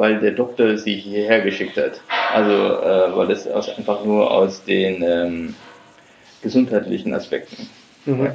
weil 0.00 0.18
der 0.18 0.30
Doktor 0.30 0.78
sie 0.78 0.94
hierher 0.94 1.42
geschickt 1.42 1.76
hat. 1.76 2.00
Also, 2.32 2.50
äh, 2.50 3.14
weil 3.14 3.30
es 3.30 3.46
aus, 3.46 3.68
einfach 3.76 4.02
nur 4.02 4.30
aus 4.30 4.64
den 4.64 5.02
ähm, 5.02 5.54
gesundheitlichen 6.42 7.12
Aspekten. 7.12 7.68
Mhm. 8.06 8.30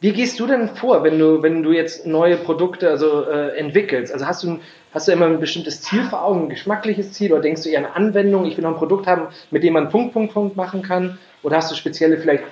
Wie 0.00 0.12
gehst 0.12 0.40
du 0.40 0.48
denn 0.48 0.68
vor, 0.68 1.04
wenn 1.04 1.16
du, 1.16 1.44
wenn 1.44 1.62
du 1.62 1.70
jetzt 1.70 2.06
neue 2.06 2.36
Produkte 2.36 2.90
also, 2.90 3.24
äh, 3.30 3.56
entwickelst? 3.56 4.12
Also 4.12 4.26
hast 4.26 4.42
du, 4.42 4.58
hast 4.92 5.06
du 5.06 5.12
immer 5.12 5.26
ein 5.26 5.38
bestimmtes 5.38 5.80
Ziel 5.80 6.02
vor 6.02 6.24
Augen, 6.24 6.46
ein 6.46 6.48
geschmackliches 6.48 7.12
Ziel, 7.12 7.32
oder 7.32 7.42
denkst 7.42 7.62
du 7.62 7.68
eher 7.68 7.86
an 7.86 8.06
Anwendung, 8.06 8.44
ich 8.46 8.56
will 8.56 8.64
noch 8.64 8.72
ein 8.72 8.78
Produkt 8.78 9.06
haben, 9.06 9.28
mit 9.52 9.62
dem 9.62 9.74
man 9.74 9.90
Punkt, 9.90 10.12
Punkt, 10.12 10.34
Punkt 10.34 10.56
machen 10.56 10.82
kann? 10.82 11.20
Oder 11.44 11.58
hast 11.58 11.70
du 11.70 11.76
spezielle 11.76 12.18
vielleicht 12.18 12.42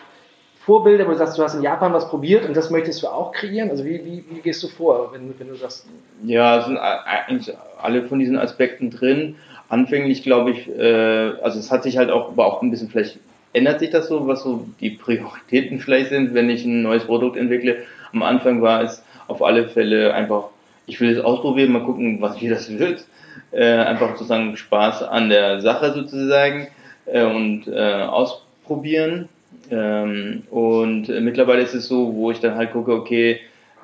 Vorbilder, 0.60 1.08
wo 1.08 1.10
du 1.10 1.18
sagst, 1.18 1.36
du 1.36 1.42
hast 1.42 1.56
in 1.56 1.62
Japan 1.62 1.92
was 1.92 2.08
probiert 2.08 2.46
und 2.46 2.56
das 2.56 2.70
möchtest 2.70 3.02
du 3.02 3.08
auch 3.08 3.32
kreieren? 3.32 3.70
Also 3.70 3.84
wie, 3.84 4.04
wie, 4.04 4.24
wie 4.30 4.40
gehst 4.42 4.62
du 4.62 4.68
vor, 4.68 5.12
wenn, 5.12 5.36
wenn 5.40 5.48
du 5.48 5.56
sagst? 5.56 5.88
Ja, 6.22 6.60
es 6.60 6.66
sind 6.66 6.76
eigentlich 6.76 7.56
alle 7.82 8.04
von 8.04 8.18
diesen 8.18 8.38
Aspekten 8.38 8.90
drin. 8.90 9.36
Anfänglich 9.68 10.22
glaube 10.22 10.52
ich, 10.52 10.68
äh, 10.68 11.32
also 11.42 11.58
es 11.58 11.70
hat 11.70 11.82
sich 11.82 11.98
halt 11.98 12.10
auch, 12.10 12.28
aber 12.30 12.46
auch 12.46 12.62
ein 12.62 12.70
bisschen 12.70 12.88
vielleicht 12.88 13.18
ändert 13.52 13.80
sich 13.80 13.90
das 13.90 14.08
so, 14.08 14.26
was 14.26 14.42
so 14.42 14.66
die 14.80 14.90
Prioritäten 14.90 15.80
vielleicht 15.80 16.10
sind, 16.10 16.34
wenn 16.34 16.50
ich 16.50 16.64
ein 16.64 16.82
neues 16.82 17.04
Produkt 17.04 17.36
entwickle. 17.36 17.78
Am 18.12 18.22
Anfang 18.22 18.62
war 18.62 18.82
es 18.82 19.04
auf 19.26 19.42
alle 19.42 19.68
Fälle 19.68 20.14
einfach, 20.14 20.48
ich 20.86 21.00
will 21.00 21.10
es 21.10 21.22
ausprobieren, 21.22 21.72
mal 21.72 21.84
gucken, 21.84 22.20
was 22.20 22.40
wie 22.40 22.48
das 22.48 22.78
wird. 22.78 23.04
Äh, 23.52 23.64
einfach 23.64 24.16
sozusagen 24.16 24.56
Spaß 24.56 25.04
an 25.04 25.28
der 25.28 25.60
Sache 25.60 25.92
sozusagen 25.92 26.68
äh, 27.06 27.24
und 27.24 27.68
äh, 27.68 28.02
ausprobieren 28.02 29.28
ähm, 29.70 30.42
und 30.50 31.08
mittlerweile 31.08 31.62
ist 31.62 31.74
es 31.74 31.88
so, 31.88 32.14
wo 32.14 32.30
ich 32.30 32.40
dann 32.40 32.56
halt 32.56 32.72
gucke, 32.72 32.92
okay, 32.92 33.40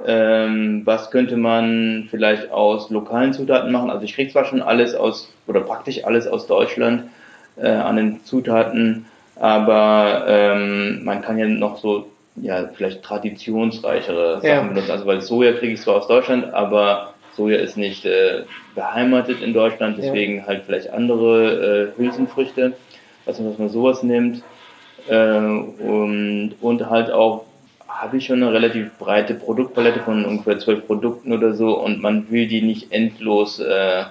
ähm, 0.06 0.82
was 0.84 1.10
könnte 1.10 1.36
man 1.36 2.08
vielleicht 2.10 2.50
aus 2.50 2.90
lokalen 2.90 3.32
Zutaten 3.32 3.72
machen? 3.72 3.90
Also 3.90 4.04
ich 4.04 4.14
kriege 4.14 4.30
zwar 4.30 4.44
schon 4.44 4.62
alles 4.62 4.94
aus, 4.94 5.32
oder 5.46 5.60
praktisch 5.60 6.04
alles 6.04 6.26
aus 6.26 6.46
Deutschland 6.46 7.04
äh, 7.56 7.68
an 7.68 7.96
den 7.96 8.24
Zutaten, 8.24 9.06
aber 9.36 10.24
ähm, 10.26 11.04
man 11.04 11.22
kann 11.22 11.38
ja 11.38 11.46
noch 11.46 11.78
so, 11.78 12.08
ja, 12.36 12.68
vielleicht 12.74 13.02
traditionsreichere 13.02 14.36
Sachen 14.36 14.48
ja. 14.48 14.62
benutzen. 14.62 14.90
Also 14.90 15.06
weil 15.06 15.20
Soja 15.20 15.52
kriege 15.52 15.74
ich 15.74 15.80
zwar 15.80 15.96
aus 15.96 16.08
Deutschland, 16.08 16.52
aber 16.52 17.14
Soja 17.36 17.58
ist 17.58 17.76
nicht 17.76 18.04
äh, 18.04 18.42
beheimatet 18.74 19.42
in 19.42 19.52
Deutschland, 19.52 19.98
deswegen 19.98 20.38
ja. 20.38 20.46
halt 20.46 20.62
vielleicht 20.66 20.90
andere 20.90 21.92
äh, 21.96 21.98
Hülsenfrüchte, 21.98 22.74
also 23.26 23.48
dass 23.48 23.58
man 23.58 23.68
sowas 23.68 24.02
nimmt. 24.02 24.42
Äh, 25.08 25.36
und, 25.36 26.54
und 26.60 26.90
halt 26.90 27.10
auch 27.10 27.44
habe 28.00 28.16
ich 28.16 28.26
schon 28.26 28.42
eine 28.42 28.52
relativ 28.52 28.90
breite 28.98 29.34
Produktpalette 29.34 30.00
von 30.00 30.24
ungefähr 30.24 30.58
zwölf 30.58 30.86
Produkten 30.86 31.32
oder 31.32 31.54
so 31.54 31.80
und 31.80 32.00
man 32.02 32.30
will 32.30 32.46
die 32.48 32.62
nicht 32.62 32.92
endlos 32.92 33.60
äh, 33.60 34.04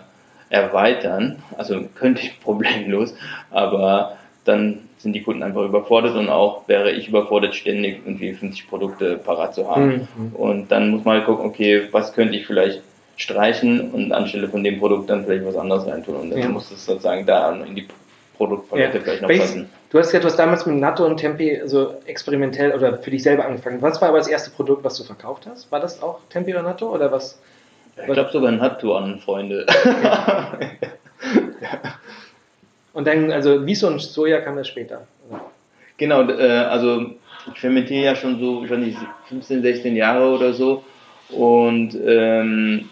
erweitern. 0.50 1.42
Also 1.58 1.82
könnte 1.96 2.22
ich 2.22 2.40
problemlos, 2.44 3.14
aber 3.52 4.18
dann 4.46 4.80
sind 4.98 5.14
die 5.14 5.22
Kunden 5.22 5.44
einfach 5.44 5.64
überfordert 5.64 6.16
und 6.16 6.30
auch 6.30 6.68
wäre 6.68 6.92
ich 6.92 7.10
überfordert, 7.10 7.56
ständig 7.56 8.02
irgendwie 8.06 8.34
50 8.34 8.70
Produkte 8.70 9.18
parat 9.18 9.54
zu 9.54 9.70
haben. 9.70 10.08
Mhm. 10.16 10.36
Und 10.36 10.72
dann 10.72 10.90
muss 10.90 11.04
man 11.04 11.18
halt 11.18 11.26
gucken, 11.26 11.46
okay, 11.46 11.84
was 11.92 12.14
könnte 12.14 12.38
ich 12.38 12.48
vielleicht 12.48 12.82
streichen 13.16 13.92
und 13.92 14.12
anstelle 14.12 14.48
von 14.48 14.64
dem 14.64 14.80
Produkt 14.80 15.10
dann 15.10 15.26
vielleicht 15.26 15.46
was 15.46 15.56
anderes 15.56 15.86
reintun. 15.86 16.16
Und 16.16 16.30
dann 16.32 16.40
ja. 16.40 16.50
muss 16.50 16.72
es 16.72 16.86
sozusagen 16.86 17.26
da 17.26 17.54
in 17.54 17.76
die 17.76 17.88
Produktpalette 18.38 18.98
ja. 18.98 19.04
vielleicht 19.04 19.22
noch 19.22 19.30
Welches, 19.30 19.52
passen. 19.52 19.70
Du 19.90 20.00
hast 20.00 20.12
ja, 20.12 20.20
du 20.20 20.26
hast 20.26 20.38
damals 20.38 20.66
mit 20.66 20.78
Natto 20.78 21.06
und 21.06 21.18
Tempe 21.18 21.62
so 21.66 21.96
experimentell 22.06 22.74
oder 22.74 22.98
für 22.98 23.12
dich 23.12 23.24
selber 23.24 23.46
angefangen. 23.46 23.82
Was 23.82 24.02
war 24.02 24.10
aber 24.10 24.18
das 24.18 24.28
erste 24.28 24.52
Produkt, 24.52 24.84
was 24.84 24.98
du 24.98 25.04
verkauft 25.04 25.46
hast? 25.48 25.72
War 25.72 25.80
das 25.80 26.02
auch 26.02 26.20
Tempe 26.30 26.52
oder 26.52 26.64
Natto 26.64 26.94
oder 26.94 27.12
was? 27.12 27.40
Ich 27.96 28.12
glaube 28.12 28.32
sogar 28.32 28.52
Natto 28.52 28.96
an 28.96 29.20
Freunde. 29.20 29.68
Und 32.94 33.08
dann, 33.08 33.32
also 33.32 33.60
Miso 33.60 33.88
und 33.88 34.00
Soja 34.00 34.42
kam 34.42 34.56
das 34.56 34.68
später. 34.68 35.08
Genau, 35.98 36.30
äh, 36.30 36.48
also 36.48 37.08
ich 37.52 37.60
fermentiere 37.60 38.06
ja 38.06 38.16
schon 38.16 38.40
so, 38.40 38.66
schon 38.68 38.86
die 38.86 38.96
15, 39.30 39.62
16 39.62 39.96
Jahre 39.96 40.30
oder 40.30 40.54
so 40.54 40.84
und 41.30 41.98
ähm, 42.06 42.90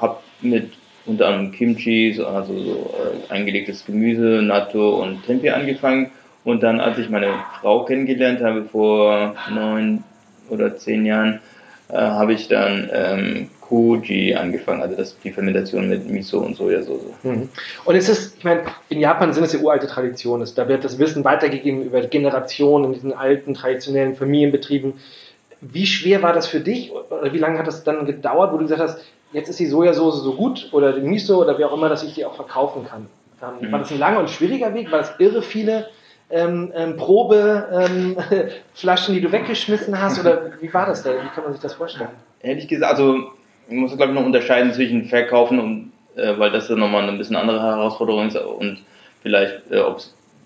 habe 0.00 0.18
mit 0.40 0.70
unter 1.06 1.28
anderem 1.28 1.52
Kimchi, 1.52 2.20
also 2.20 2.58
so 2.58 2.94
äh, 3.28 3.32
eingelegtes 3.32 3.84
Gemüse, 3.84 4.42
Natto 4.42 5.02
und 5.02 5.24
Tempeh 5.24 5.50
angefangen. 5.50 6.10
Und 6.44 6.62
dann, 6.62 6.80
als 6.80 6.98
ich 6.98 7.08
meine 7.08 7.34
Frau 7.60 7.84
kennengelernt 7.84 8.40
habe 8.40 8.64
vor 8.64 9.34
neun 9.54 10.02
oder 10.48 10.76
zehn 10.76 11.06
Jahren, 11.06 11.40
äh, 11.88 11.96
habe 11.96 12.32
ich 12.32 12.48
dann 12.48 12.90
ähm, 12.92 13.50
Koji 13.60 14.34
angefangen, 14.34 14.82
also 14.82 14.96
das 14.96 15.16
die 15.20 15.30
Fermentation 15.30 15.88
mit 15.88 16.08
Miso 16.08 16.40
und 16.40 16.56
Sojasauce. 16.56 17.02
Mhm. 17.22 17.48
Und 17.84 17.94
ist 17.94 18.08
es, 18.08 18.34
ich 18.36 18.44
meine, 18.44 18.62
in 18.88 19.00
Japan 19.00 19.32
sind 19.32 19.44
es 19.44 19.52
ja 19.52 19.60
uralte 19.60 19.86
Traditionen, 19.86 20.46
da 20.54 20.68
wird 20.68 20.84
das 20.84 20.98
Wissen 20.98 21.24
weitergegeben 21.24 21.82
über 21.82 22.02
Generationen 22.02 22.86
in 22.86 22.92
diesen 22.92 23.12
alten 23.12 23.54
traditionellen 23.54 24.14
Familienbetrieben. 24.14 24.94
Wie 25.60 25.86
schwer 25.86 26.22
war 26.22 26.32
das 26.32 26.48
für 26.48 26.60
dich 26.60 26.92
oder 26.92 27.32
wie 27.32 27.38
lange 27.38 27.58
hat 27.58 27.66
das 27.66 27.84
dann 27.84 28.04
gedauert, 28.04 28.52
wo 28.52 28.56
du 28.56 28.64
gesagt 28.64 28.82
hast, 28.82 29.00
jetzt 29.32 29.48
ist 29.48 29.58
die 29.60 29.66
Sojasauce 29.66 30.22
so 30.22 30.34
gut 30.34 30.68
oder 30.72 30.92
die 30.92 31.00
Miso 31.00 31.40
oder 31.40 31.58
wie 31.58 31.64
auch 31.64 31.72
immer, 31.72 31.88
dass 31.88 32.02
ich 32.02 32.14
die 32.14 32.24
auch 32.24 32.34
verkaufen 32.34 32.86
kann? 32.86 33.06
Ähm, 33.42 33.68
mhm. 33.68 33.72
War 33.72 33.80
das 33.80 33.90
ein 33.90 33.98
langer 33.98 34.20
und 34.20 34.30
schwieriger 34.30 34.74
Weg? 34.74 34.90
War 34.92 34.98
das 34.98 35.14
irre 35.18 35.42
viele 35.42 35.88
ähm, 36.30 36.72
ähm, 36.74 36.96
Probeflaschen, 36.96 38.16
ähm, 39.14 39.14
die 39.14 39.20
du 39.20 39.32
weggeschmissen 39.32 40.00
hast 40.00 40.20
oder 40.20 40.52
wie 40.60 40.72
war 40.72 40.86
das 40.86 41.02
da? 41.02 41.10
Wie 41.10 41.28
kann 41.34 41.44
man 41.44 41.52
sich 41.52 41.60
das 41.62 41.74
vorstellen? 41.74 42.10
Ehrlich 42.40 42.68
gesagt, 42.68 42.92
also 42.92 43.32
ich 43.68 43.74
muss 43.74 43.96
glaube 43.96 44.12
ich 44.12 44.18
noch 44.18 44.24
unterscheiden 44.24 44.72
zwischen 44.72 45.04
Verkaufen 45.04 45.58
und 45.58 45.92
äh, 46.16 46.38
weil 46.38 46.50
das 46.50 46.68
dann 46.68 46.78
nochmal 46.78 47.02
eine 47.02 47.18
bisschen 47.18 47.36
andere 47.36 47.62
Herausforderung 47.62 48.28
ist 48.28 48.36
und 48.36 48.82
vielleicht 49.22 49.70
äh, 49.70 49.80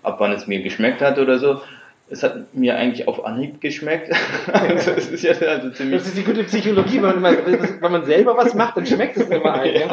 ab 0.03 0.15
wann 0.19 0.31
es 0.31 0.47
mir 0.47 0.61
geschmeckt 0.61 1.01
hat 1.01 1.17
oder 1.19 1.39
so. 1.39 1.61
Es 2.09 2.23
hat 2.23 2.53
mir 2.53 2.77
eigentlich 2.77 3.07
auf 3.07 3.25
Anhieb 3.25 3.59
geschmeckt. 3.59 4.11
also, 4.51 4.91
das, 4.91 5.09
ist 5.09 5.23
ja 5.23 5.33
also 5.33 5.69
ziemlich 5.71 5.99
das 5.99 6.07
ist 6.07 6.17
die 6.17 6.23
gute 6.23 6.43
Psychologie, 6.45 7.01
wenn 7.01 7.21
man, 7.21 7.37
wenn 7.81 7.91
man 7.91 8.05
selber 8.05 8.37
was 8.37 8.53
macht, 8.53 8.77
dann 8.77 8.85
schmeckt 8.85 9.17
es 9.17 9.29
immer 9.29 9.53
ein. 9.53 9.73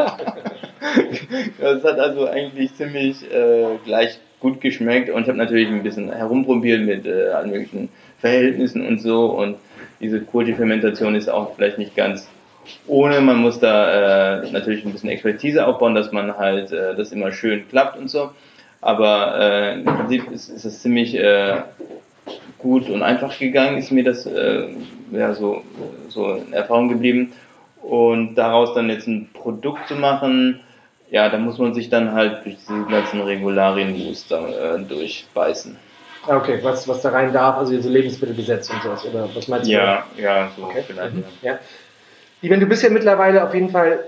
Ja. 1.58 1.76
Es 1.76 1.82
hat 1.82 1.98
also 1.98 2.28
eigentlich 2.28 2.74
ziemlich 2.74 3.24
äh, 3.32 3.78
gleich 3.84 4.18
gut 4.38 4.60
geschmeckt 4.60 5.08
und 5.08 5.22
ich 5.22 5.28
habe 5.28 5.38
natürlich 5.38 5.68
ein 5.68 5.82
bisschen 5.82 6.12
herumprobiert 6.12 6.82
mit 6.82 7.06
äh, 7.06 7.30
allen 7.30 7.50
möglichen 7.50 7.88
Verhältnissen 8.18 8.86
und 8.86 9.00
so 9.00 9.26
und 9.26 9.56
diese 10.00 10.20
Kurti-Fermentation 10.20 11.14
ist 11.14 11.30
auch 11.30 11.56
vielleicht 11.56 11.78
nicht 11.78 11.96
ganz 11.96 12.28
ohne, 12.86 13.20
man 13.20 13.38
muss 13.38 13.58
da 13.58 14.42
äh, 14.42 14.50
natürlich 14.50 14.84
ein 14.84 14.92
bisschen 14.92 15.10
Expertise 15.10 15.66
aufbauen, 15.66 15.94
dass 15.94 16.12
man 16.12 16.36
halt 16.36 16.72
äh, 16.72 16.94
das 16.94 17.12
immer 17.12 17.32
schön 17.32 17.68
klappt 17.68 17.98
und 17.98 18.08
so. 18.08 18.30
Aber 18.80 19.38
äh, 19.38 19.74
im 19.80 19.84
Prinzip 19.84 20.30
ist, 20.30 20.48
ist 20.48 20.64
es 20.64 20.82
ziemlich 20.82 21.14
äh, 21.14 21.62
gut 22.64 22.88
und 22.88 23.02
einfach 23.02 23.38
gegangen, 23.38 23.78
ist 23.78 23.92
mir 23.92 24.02
das 24.02 24.26
äh, 24.26 24.68
ja 25.12 25.34
so, 25.34 25.62
so 26.08 26.32
in 26.32 26.52
Erfahrung 26.52 26.88
geblieben. 26.88 27.32
Und 27.82 28.34
daraus 28.36 28.74
dann 28.74 28.88
jetzt 28.88 29.06
ein 29.06 29.28
Produkt 29.34 29.86
zu 29.86 29.94
machen, 29.94 30.60
ja, 31.10 31.28
da 31.28 31.36
muss 31.38 31.58
man 31.58 31.74
sich 31.74 31.90
dann 31.90 32.12
halt 32.12 32.44
durch 32.44 32.56
diese 32.56 32.84
ganzen 32.86 33.20
Regularien 33.20 33.94
äh, 33.94 34.78
durchbeißen. 34.88 35.76
Ah, 36.26 36.38
okay, 36.38 36.58
was, 36.62 36.88
was 36.88 37.02
da 37.02 37.10
rein 37.10 37.32
darf, 37.34 37.58
also 37.58 37.72
diese 37.72 37.90
Lebensmittelgesetz 37.90 38.70
und 38.70 38.82
sowas, 38.82 39.04
oder 39.04 39.28
was 39.34 39.46
meinst 39.46 39.68
du? 39.68 39.72
Ja, 39.72 40.04
ja, 40.16 40.50
so 40.56 40.64
okay. 40.64 40.82
vielleicht. 40.86 41.14
Mhm. 41.14 41.24
Ja. 41.42 41.58
Ich 42.40 42.48
meine, 42.48 42.62
du 42.62 42.66
bist 42.66 42.82
ja 42.82 42.88
mittlerweile 42.88 43.44
auf 43.44 43.52
jeden 43.52 43.68
Fall, 43.68 44.04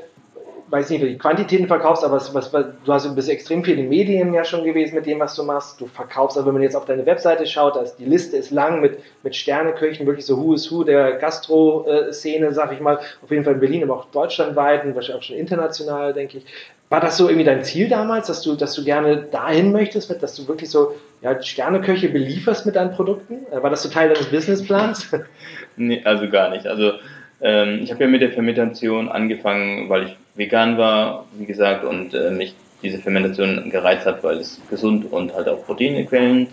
weiß 0.68 0.90
nicht, 0.90 1.02
wie 1.02 1.10
die 1.10 1.18
Quantitäten 1.18 1.66
verkaufst, 1.66 2.04
aber 2.04 2.16
was, 2.16 2.34
was, 2.34 2.50
du 2.50 2.92
hast, 2.92 3.14
bist 3.14 3.28
extrem 3.28 3.64
viel 3.64 3.78
in 3.78 3.88
Medien 3.88 4.34
ja 4.34 4.44
schon 4.44 4.64
gewesen 4.64 4.94
mit 4.96 5.06
dem, 5.06 5.20
was 5.20 5.34
du 5.34 5.44
machst. 5.44 5.80
Du 5.80 5.86
verkaufst, 5.86 6.36
also 6.36 6.46
wenn 6.46 6.54
man 6.54 6.62
jetzt 6.62 6.74
auf 6.74 6.84
deine 6.84 7.06
Webseite 7.06 7.46
schaut, 7.46 7.76
ist, 7.76 7.96
die 7.96 8.04
Liste 8.04 8.36
ist 8.36 8.50
lang 8.50 8.80
mit, 8.80 8.98
mit 9.22 9.36
Sterneköchen, 9.36 10.06
wirklich 10.06 10.26
so 10.26 10.36
Who 10.36 10.54
is 10.54 10.70
Who 10.70 10.84
der 10.84 11.12
Gastro-Szene, 11.12 12.52
sag 12.52 12.72
ich 12.72 12.80
mal. 12.80 12.98
Auf 13.22 13.30
jeden 13.30 13.44
Fall 13.44 13.54
in 13.54 13.60
Berlin, 13.60 13.82
aber 13.84 13.96
auch 13.96 14.06
deutschlandweit 14.06 14.84
und 14.84 14.94
wahrscheinlich 14.94 15.22
auch 15.22 15.26
schon 15.26 15.36
international, 15.36 16.12
denke 16.12 16.38
ich. 16.38 16.46
War 16.88 17.00
das 17.00 17.16
so 17.16 17.28
irgendwie 17.28 17.44
dein 17.44 17.64
Ziel 17.64 17.88
damals, 17.88 18.28
dass 18.28 18.42
du, 18.42 18.54
dass 18.54 18.74
du 18.74 18.84
gerne 18.84 19.16
dahin 19.30 19.72
möchtest, 19.72 20.08
mit, 20.08 20.22
dass 20.22 20.36
du 20.36 20.46
wirklich 20.46 20.70
so 20.70 20.94
ja, 21.20 21.40
Sterneköche 21.42 22.08
belieferst 22.08 22.64
mit 22.64 22.76
deinen 22.76 22.92
Produkten? 22.92 23.46
War 23.50 23.70
das 23.70 23.82
so 23.82 23.88
Teil 23.88 24.08
deines 24.08 24.26
Businessplans? 24.26 25.12
nee, 25.76 26.00
also 26.04 26.28
gar 26.28 26.50
nicht. 26.50 26.66
Also 26.66 26.92
ähm, 27.40 27.80
ich 27.82 27.90
habe 27.90 28.04
ja 28.04 28.08
mit 28.08 28.22
der 28.22 28.30
Fermentation 28.30 29.08
angefangen, 29.08 29.88
weil 29.88 30.04
ich 30.04 30.16
vegan 30.36 30.78
war, 30.78 31.26
wie 31.32 31.46
gesagt, 31.46 31.84
und 31.84 32.14
äh, 32.14 32.30
mich 32.30 32.54
diese 32.82 32.98
Fermentation 32.98 33.70
gereizt 33.70 34.06
hat, 34.06 34.22
weil 34.22 34.38
es 34.38 34.60
gesund 34.70 35.10
und 35.10 35.34
halt 35.34 35.48
auch 35.48 35.64
Proteinquellen 35.64 36.48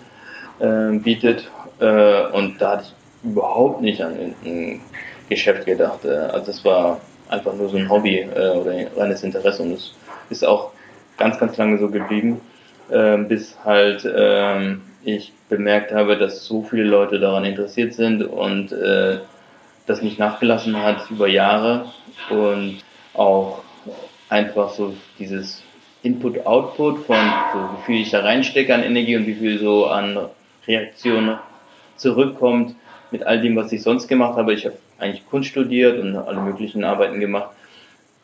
äh, 0.59 0.91
bietet. 0.93 1.49
Äh, 1.79 2.27
und 2.27 2.61
da 2.61 2.71
hatte 2.71 2.83
ich 2.83 3.29
überhaupt 3.29 3.81
nicht 3.81 4.01
an 4.01 4.33
ein 4.43 4.81
Geschäft 5.29 5.65
gedacht. 5.65 6.05
Äh, 6.05 6.09
also 6.09 6.47
das 6.47 6.63
war 6.65 7.01
einfach 7.29 7.53
nur 7.53 7.69
so 7.69 7.77
ein 7.77 7.89
Hobby 7.89 8.19
äh, 8.19 8.49
oder 8.49 8.71
ein 8.71 8.87
reines 8.95 9.23
Interesse 9.23 9.63
und 9.63 9.73
es 9.73 9.93
ist 10.29 10.45
auch 10.45 10.71
ganz, 11.17 11.39
ganz 11.39 11.57
lange 11.57 11.77
so 11.77 11.89
geblieben, 11.89 12.41
ähm, 12.91 13.27
bis 13.27 13.57
halt 13.63 14.07
ähm, 14.15 14.81
ich 15.03 15.33
bemerkt 15.49 15.91
habe, 15.91 16.17
dass 16.17 16.45
so 16.45 16.63
viele 16.63 16.83
Leute 16.83 17.19
daran 17.19 17.45
interessiert 17.45 17.93
sind 17.93 18.23
und 18.23 18.71
äh, 18.71 19.19
das 19.85 20.01
nicht 20.01 20.17
nachgelassen 20.17 20.81
hat 20.81 21.09
über 21.11 21.27
Jahre 21.27 21.85
und 22.29 22.79
auch 23.13 23.62
einfach 24.33 24.69
so 24.69 24.95
dieses 25.19 25.63
Input-Output 26.01 27.05
von 27.05 27.15
so 27.53 27.59
wie 27.59 27.85
viel 27.85 28.01
ich 28.01 28.09
da 28.09 28.21
reinstecke 28.21 28.73
an 28.73 28.83
Energie 28.83 29.15
und 29.15 29.27
wie 29.27 29.35
viel 29.35 29.59
so 29.59 29.85
an 29.85 30.17
Reaktionen 30.67 31.37
zurückkommt 31.95 32.75
mit 33.11 33.23
all 33.23 33.39
dem, 33.39 33.55
was 33.55 33.71
ich 33.71 33.83
sonst 33.83 34.07
gemacht 34.07 34.35
habe. 34.35 34.53
Ich 34.53 34.65
habe 34.65 34.77
eigentlich 34.97 35.25
Kunst 35.29 35.49
studiert 35.49 35.99
und 35.99 36.15
alle 36.15 36.41
möglichen 36.41 36.83
Arbeiten 36.83 37.19
gemacht. 37.19 37.51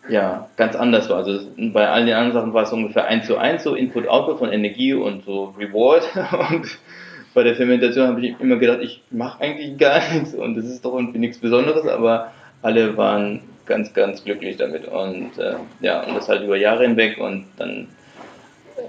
Ja, 0.09 0.49
ganz 0.57 0.75
anders 0.75 1.09
war. 1.09 1.17
Also 1.17 1.47
bei 1.55 1.87
all 1.87 2.05
den 2.05 2.15
anderen 2.15 2.33
Sachen 2.33 2.53
war 2.53 2.63
es 2.63 2.73
ungefähr 2.73 3.05
eins 3.05 3.27
zu 3.27 3.37
eins, 3.37 3.63
so 3.63 3.75
Input-Output 3.75 4.39
von 4.39 4.51
Energie 4.51 4.95
und 4.95 5.23
so 5.25 5.53
Reward. 5.59 6.09
Und 6.49 6.79
bei 7.35 7.43
der 7.43 7.55
Fermentation 7.55 8.07
habe 8.07 8.25
ich 8.25 8.39
immer 8.39 8.55
gedacht, 8.55 8.79
ich 8.81 9.03
mache 9.11 9.41
eigentlich 9.41 9.77
gar 9.77 10.01
nichts 10.11 10.33
und 10.33 10.55
das 10.55 10.65
ist 10.65 10.83
doch 10.83 10.95
irgendwie 10.95 11.19
nichts 11.19 11.37
Besonderes, 11.37 11.87
aber 11.87 12.31
alle 12.63 12.97
waren 12.97 13.41
ganz, 13.69 13.93
ganz 13.93 14.23
glücklich 14.25 14.57
damit 14.57 14.85
und 14.85 15.37
äh, 15.37 15.53
ja, 15.79 16.03
und 16.03 16.15
das 16.15 16.27
halt 16.27 16.43
über 16.43 16.57
Jahre 16.57 16.83
hinweg 16.83 17.17
und 17.17 17.45
dann 17.57 17.87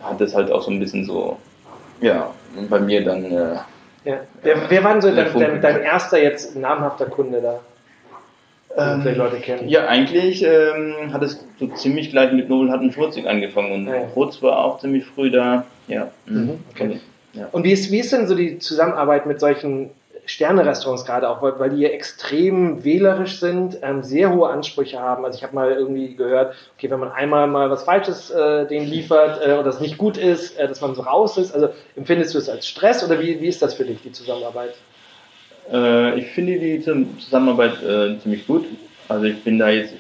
hat 0.03 0.21
es 0.21 0.35
halt 0.35 0.51
auch 0.51 0.63
so 0.63 0.71
ein 0.71 0.81
bisschen 0.81 1.05
so, 1.05 1.39
ja, 2.01 2.31
bei 2.69 2.81
mir 2.81 3.05
dann. 3.05 3.25
Äh, 3.25 3.55
ja. 4.05 4.21
Wer, 4.43 4.57
wer 4.69 4.85
war 4.85 4.93
denn 4.93 5.03
so 5.03 5.15
dein, 5.15 5.33
dein, 5.33 5.61
dein, 5.61 5.83
erster 5.83 6.21
jetzt 6.21 6.57
namhafter 6.57 7.07
Kunde 7.07 7.41
da? 7.41 7.61
Ähm, 8.77 9.03
die 9.03 9.11
Leute 9.11 9.37
kennen. 9.41 9.69
Ja, 9.69 9.87
eigentlich 9.89 10.45
ähm, 10.45 11.13
hat 11.13 11.23
es 11.23 11.45
so 11.59 11.67
ziemlich 11.69 12.11
gleich 12.11 12.33
mit 12.33 12.49
Nobel 12.49 12.71
Hatten 12.71 12.93
Schmutzig 12.93 13.27
angefangen 13.27 13.73
und 13.73 13.87
ja. 13.89 14.07
Rutz 14.15 14.41
war 14.43 14.65
auch 14.65 14.79
ziemlich 14.79 15.05
früh 15.05 15.31
da. 15.31 15.67
Ja. 15.89 16.11
Mhm. 16.27 16.61
Okay. 16.71 17.01
Ja. 17.33 17.49
Und 17.53 17.65
wie 17.65 17.73
ist, 17.73 17.91
wie 17.91 17.99
ist 17.99 18.13
denn 18.13 18.27
so 18.27 18.35
die 18.35 18.59
Zusammenarbeit 18.59 19.27
mit 19.27 19.41
solchen 19.41 19.91
Sterne-Restaurants 20.27 21.05
gerade 21.05 21.29
auch, 21.29 21.43
weil, 21.43 21.59
weil 21.59 21.71
die 21.71 21.85
extrem 21.87 22.85
wählerisch 22.85 23.41
sind, 23.41 23.79
ähm, 23.83 24.03
sehr 24.03 24.33
hohe 24.33 24.49
Ansprüche 24.49 24.99
haben. 24.99 25.25
Also 25.25 25.39
ich 25.39 25.43
habe 25.43 25.55
mal 25.55 25.73
irgendwie 25.73 26.15
gehört, 26.15 26.55
okay, 26.77 26.91
wenn 26.91 27.01
man 27.01 27.13
einmal 27.13 27.47
mal 27.47 27.71
was 27.71 27.85
Falsches 27.85 28.31
äh, 28.31 28.67
denen 28.67 28.87
liefert 28.87 29.41
äh, 29.47 29.53
oder 29.55 29.69
es 29.69 29.81
nicht 29.81 29.99
gut 29.99 30.17
ist, 30.17 30.59
äh, 30.59 30.69
dass 30.69 30.81
man 30.81 30.95
so 30.95 31.03
raus 31.03 31.37
ist. 31.39 31.53
Also 31.53 31.71
empfindest 31.97 32.35
du 32.35 32.39
es 32.39 32.49
als 32.49 32.67
Stress 32.67 33.05
oder 33.05 33.21
wie, 33.21 33.41
wie 33.41 33.49
ist 33.49 33.63
das 33.63 33.75
für 33.75 33.85
dich, 33.85 34.03
die 34.03 34.13
Zusammenarbeit? 34.13 34.75
Äh, 35.73 36.19
ich 36.19 36.27
finde 36.29 36.59
die 36.59 36.81
Zusammenarbeit 36.81 37.83
äh, 37.83 38.19
ziemlich 38.19 38.47
gut. 38.47 38.67
Also 39.09 39.25
ich 39.25 39.43
bin 39.43 39.59
da 39.59 39.71
jetzt 39.71 39.95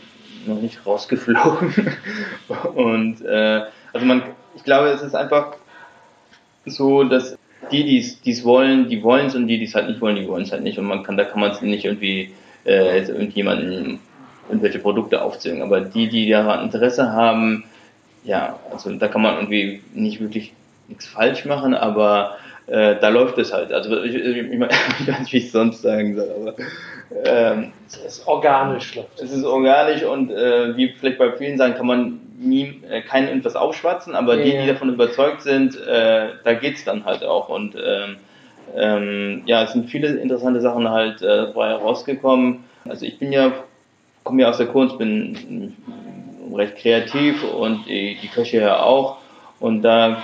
noch 0.46 0.60
nicht 0.60 0.84
rausgeflogen. 0.86 1.96
Und 2.74 3.24
äh, 3.24 3.62
also 3.92 4.06
man, 4.06 4.22
ich 4.54 4.64
glaube, 4.64 4.88
es 4.88 5.02
ist 5.02 5.14
einfach 5.14 5.56
so, 6.66 7.04
dass 7.04 7.36
die, 7.70 7.84
die 8.24 8.30
es 8.30 8.44
wollen, 8.44 8.88
die 8.88 9.02
wollen 9.02 9.26
es 9.26 9.34
und 9.34 9.46
die, 9.46 9.58
die 9.58 9.64
es 9.64 9.74
halt 9.74 9.88
nicht 9.88 10.00
wollen, 10.00 10.16
die 10.16 10.26
wollen 10.26 10.42
es 10.42 10.52
halt 10.52 10.62
nicht. 10.62 10.78
Und 10.78 10.86
man 10.86 11.02
kann, 11.02 11.16
da 11.16 11.24
kann 11.24 11.40
man 11.40 11.50
es 11.50 11.60
nicht 11.60 11.84
irgendwie 11.84 12.32
äh, 12.64 12.96
jetzt 12.96 13.10
irgendjemanden 13.10 14.00
irgendwelche 14.48 14.78
Produkte 14.78 15.22
aufzählen. 15.22 15.62
Aber 15.62 15.80
die, 15.80 16.08
die 16.08 16.28
daran 16.28 16.64
Interesse 16.64 17.12
haben, 17.12 17.64
ja, 18.24 18.58
also 18.72 18.92
da 18.92 19.08
kann 19.08 19.22
man 19.22 19.36
irgendwie 19.36 19.82
nicht 19.94 20.20
wirklich 20.20 20.52
nichts 20.88 21.06
falsch 21.06 21.44
machen, 21.44 21.74
aber 21.74 22.36
äh, 22.66 22.96
da 23.00 23.08
läuft 23.08 23.38
es 23.38 23.52
halt. 23.52 23.72
Also 23.72 24.02
ich, 24.02 24.14
ich, 24.14 24.36
ich, 24.36 24.52
ich 24.52 24.60
weiß 24.60 25.20
nicht, 25.20 25.32
wie 25.32 25.36
ich 25.38 25.46
es 25.46 25.52
sonst 25.52 25.82
sagen 25.82 26.16
soll, 26.16 26.30
aber 26.30 26.54
Ähm, 27.24 27.72
es 27.88 27.96
ist 27.96 28.28
organisch. 28.28 28.98
Es 29.16 29.32
ist 29.32 29.44
organisch 29.44 30.04
und 30.04 30.30
äh, 30.30 30.76
wie 30.76 30.88
vielleicht 30.90 31.18
bei 31.18 31.32
vielen 31.32 31.58
sagen, 31.58 31.74
kann 31.74 31.86
man 31.86 32.20
nie, 32.40 32.82
äh, 32.88 33.02
keinen 33.02 33.28
irgendwas 33.28 33.54
aufschwatzen, 33.54 34.14
aber 34.14 34.38
ja. 34.38 34.44
die, 34.44 34.50
die 34.62 34.66
davon 34.66 34.88
überzeugt 34.88 35.42
sind, 35.42 35.76
äh, 35.86 36.28
da 36.42 36.54
geht's 36.54 36.84
dann 36.84 37.04
halt 37.04 37.22
auch. 37.22 37.48
Und 37.48 37.76
ähm, 37.76 38.16
ähm, 38.76 39.42
ja, 39.46 39.64
es 39.64 39.72
sind 39.72 39.90
viele 39.90 40.08
interessante 40.08 40.60
Sachen 40.60 40.88
halt 40.88 41.22
äh, 41.22 41.46
dabei 41.46 41.74
rausgekommen. 41.74 42.64
Also 42.88 43.04
ich 43.04 43.18
bin 43.18 43.32
ja, 43.32 43.52
komme 44.24 44.42
ja 44.42 44.50
aus 44.50 44.58
der 44.58 44.66
Kunst, 44.66 44.98
bin 44.98 45.76
recht 46.54 46.76
kreativ 46.76 47.44
und 47.44 47.86
die, 47.86 48.18
die 48.20 48.28
Köche 48.28 48.60
ja 48.60 48.82
auch. 48.82 49.18
Und 49.60 49.82
da 49.82 50.22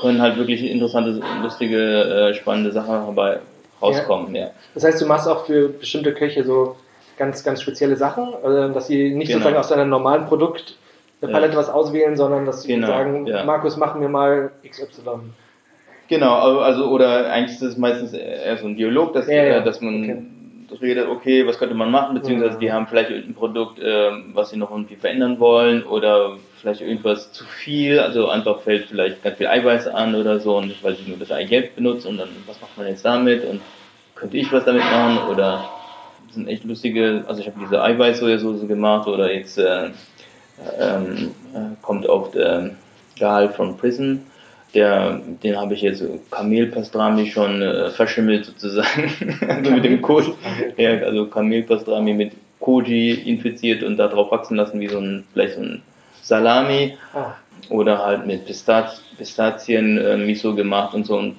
können 0.00 0.22
halt 0.22 0.36
wirklich 0.36 0.62
interessante, 0.62 1.20
lustige, 1.42 2.30
äh, 2.30 2.34
spannende 2.34 2.70
Sachen 2.70 3.06
dabei 3.06 3.40
rauskommen. 3.82 4.34
Ja. 4.34 4.42
ja. 4.42 4.50
Das 4.74 4.84
heißt, 4.84 5.00
du 5.00 5.06
machst 5.06 5.26
auch 5.26 5.46
für 5.46 5.70
bestimmte 5.70 6.14
Köche 6.14 6.44
so 6.44 6.76
ganz, 7.16 7.42
ganz 7.42 7.62
spezielle 7.62 7.96
Sachen, 7.96 8.34
also, 8.42 8.72
dass 8.72 8.86
sie 8.86 9.14
nicht 9.14 9.28
genau. 9.28 9.38
sozusagen 9.38 9.56
aus 9.56 9.68
deinem 9.68 9.88
normalen 9.88 10.26
Produkt 10.26 10.76
eine 11.22 11.32
Palette 11.32 11.54
ja. 11.54 11.58
was 11.58 11.68
auswählen, 11.68 12.16
sondern 12.16 12.44
dass 12.44 12.62
sie 12.62 12.74
genau. 12.74 12.86
sagen, 12.86 13.26
ja. 13.26 13.44
Markus, 13.44 13.76
machen 13.76 14.00
wir 14.00 14.08
mal 14.08 14.52
XY. 14.68 15.32
Genau, 16.08 16.58
also 16.60 16.88
oder 16.88 17.30
eigentlich 17.32 17.56
ist 17.56 17.62
es 17.62 17.76
meistens 17.76 18.12
eher 18.12 18.56
so 18.58 18.66
ein 18.66 18.76
Dialog, 18.76 19.12
dass, 19.12 19.26
äh, 19.28 19.62
dass 19.64 19.80
man 19.80 20.04
okay. 20.70 20.76
redet, 20.80 21.08
okay, 21.08 21.46
was 21.46 21.58
könnte 21.58 21.74
man 21.74 21.90
machen, 21.90 22.14
beziehungsweise 22.14 22.58
die 22.58 22.70
haben 22.70 22.86
vielleicht 22.86 23.10
ein 23.10 23.34
Produkt, 23.34 23.80
äh, 23.80 24.10
was 24.32 24.50
sie 24.50 24.56
noch 24.56 24.70
irgendwie 24.70 24.94
verändern 24.94 25.40
wollen 25.40 25.82
oder 25.82 26.36
vielleicht 26.60 26.80
irgendwas 26.80 27.32
zu 27.32 27.44
viel, 27.44 27.98
also 27.98 28.28
einfach 28.28 28.60
fällt 28.60 28.86
vielleicht 28.86 29.22
ganz 29.24 29.38
viel 29.38 29.48
Eiweiß 29.48 29.88
an 29.88 30.14
oder 30.14 30.38
so 30.38 30.56
und 30.56 30.82
weil 30.84 30.94
sie 30.94 31.08
nur 31.08 31.18
das 31.18 31.32
Eigelb 31.32 31.74
benutzen 31.74 32.08
und 32.08 32.18
dann, 32.18 32.28
was 32.46 32.60
macht 32.60 32.76
man 32.76 32.86
jetzt 32.86 33.04
damit 33.04 33.44
und 33.44 33.60
könnte 34.14 34.36
ich 34.36 34.52
was 34.52 34.64
damit 34.64 34.84
machen 34.84 35.18
oder 35.30 35.68
sind 36.30 36.48
echt 36.48 36.64
lustige, 36.64 37.24
also 37.26 37.40
ich 37.40 37.48
habe 37.48 37.58
diese 37.60 37.82
Eiweißsojasauce 37.82 38.68
gemacht 38.68 39.08
oder 39.08 39.32
jetzt 39.32 39.58
äh, 39.58 39.90
ähm, 40.78 41.30
äh, 41.54 41.82
kommt 41.82 42.08
auch 42.08 42.30
der 42.32 42.70
Gehalt 43.18 43.54
von 43.54 43.76
Prison, 43.76 44.22
der, 44.74 45.20
den 45.42 45.56
habe 45.56 45.74
ich 45.74 45.82
jetzt 45.82 46.02
Kamelpastrami 46.30 47.26
schon 47.26 47.62
äh, 47.62 47.90
verschimmelt 47.90 48.44
sozusagen, 48.44 49.10
also 49.48 49.70
mit 49.70 49.84
dem 49.84 50.02
Koji, 50.02 50.34
ja, 50.76 50.90
also 50.98 51.26
Kamelpastrami 51.26 52.12
mit 52.14 52.32
Koji 52.60 53.12
infiziert 53.12 53.82
und 53.82 53.96
da 53.96 54.08
drauf 54.08 54.30
wachsen 54.30 54.56
lassen 54.56 54.80
wie 54.80 54.88
so 54.88 54.98
ein, 54.98 55.24
vielleicht 55.32 55.54
so 55.54 55.60
ein 55.60 55.82
Salami. 56.22 56.96
Ah. 57.14 57.34
oder 57.68 58.04
halt 58.04 58.26
mit 58.26 58.46
Pistaz 58.46 59.02
Pistazien 59.16 59.98
äh, 59.98 60.16
Miso 60.16 60.54
gemacht 60.54 60.94
und 60.94 61.06
so. 61.06 61.16
Und 61.16 61.36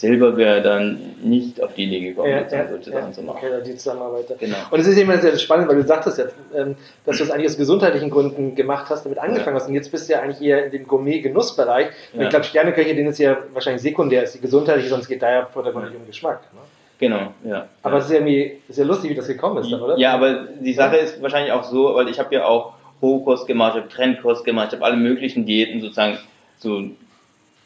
selber 0.00 0.36
wäre 0.36 0.62
dann 0.62 0.98
nicht 1.22 1.62
auf 1.62 1.74
die 1.74 1.84
Idee 1.84 2.00
gekommen, 2.00 2.30
ja, 2.30 2.46
ja, 2.50 2.68
solche 2.68 2.90
Sachen 2.90 3.12
zu 3.12 3.22
machen. 3.22 3.38
Okay, 3.38 3.62
die 3.66 3.76
Zusammenarbeit. 3.76 4.26
Genau. 4.38 4.56
Und 4.70 4.80
es 4.80 4.86
ist 4.86 4.98
immer 4.98 5.18
sehr 5.18 5.36
spannend, 5.38 5.68
weil 5.68 5.76
du 5.76 5.86
sagtest 5.86 6.18
jetzt, 6.18 6.34
ähm, 6.56 6.74
dass 7.04 7.18
du 7.18 7.24
es 7.24 7.30
eigentlich 7.30 7.48
aus 7.48 7.58
gesundheitlichen 7.58 8.08
Gründen 8.10 8.54
gemacht 8.54 8.86
hast, 8.88 9.04
damit 9.04 9.18
angefangen 9.18 9.56
ja. 9.56 9.60
hast 9.60 9.68
und 9.68 9.74
jetzt 9.74 9.90
bist 9.92 10.08
du 10.08 10.14
ja 10.14 10.20
eigentlich 10.20 10.40
eher 10.40 10.64
in 10.64 10.70
dem 10.70 10.86
Gourmet-Genussbereich. 10.86 11.88
Und 12.14 12.22
ich 12.22 12.28
glaube, 12.30 12.44
Sterneköche, 12.44 12.94
denen 12.94 13.10
ist 13.10 13.18
ja 13.18 13.36
wahrscheinlich 13.52 13.82
sekundär, 13.82 14.22
ist 14.22 14.34
die 14.34 14.40
gesundheitliche, 14.40 14.88
sonst 14.88 15.08
geht 15.08 15.22
da 15.22 15.30
ja 15.30 15.46
vordergründig 15.46 15.94
um 15.94 16.06
Geschmack. 16.06 16.40
Ne? 16.54 16.60
Genau, 16.98 17.32
ja. 17.44 17.66
Aber 17.82 17.98
es 17.98 18.06
ist 18.06 18.10
ja 18.10 18.16
irgendwie 18.18 18.58
sehr 18.68 18.86
lustig, 18.86 19.10
wie 19.10 19.14
das 19.14 19.26
gekommen 19.26 19.58
ist, 19.58 19.72
oder? 19.72 19.98
Ja, 19.98 20.14
aber 20.14 20.48
die 20.60 20.74
Sache 20.74 20.96
ist 20.96 21.20
wahrscheinlich 21.22 21.52
auch 21.52 21.64
so, 21.64 21.94
weil 21.94 22.08
ich 22.08 22.18
habe 22.18 22.34
ja 22.34 22.46
auch 22.46 22.74
Hochkost 23.02 23.46
gemacht, 23.46 23.74
ich 23.76 23.82
habe 23.82 23.92
Trendkost 23.92 24.44
gemacht, 24.44 24.68
ich 24.68 24.74
habe 24.78 24.84
alle 24.84 24.96
möglichen 24.96 25.46
Diäten 25.46 25.80
sozusagen 25.80 26.18
so 26.58 26.82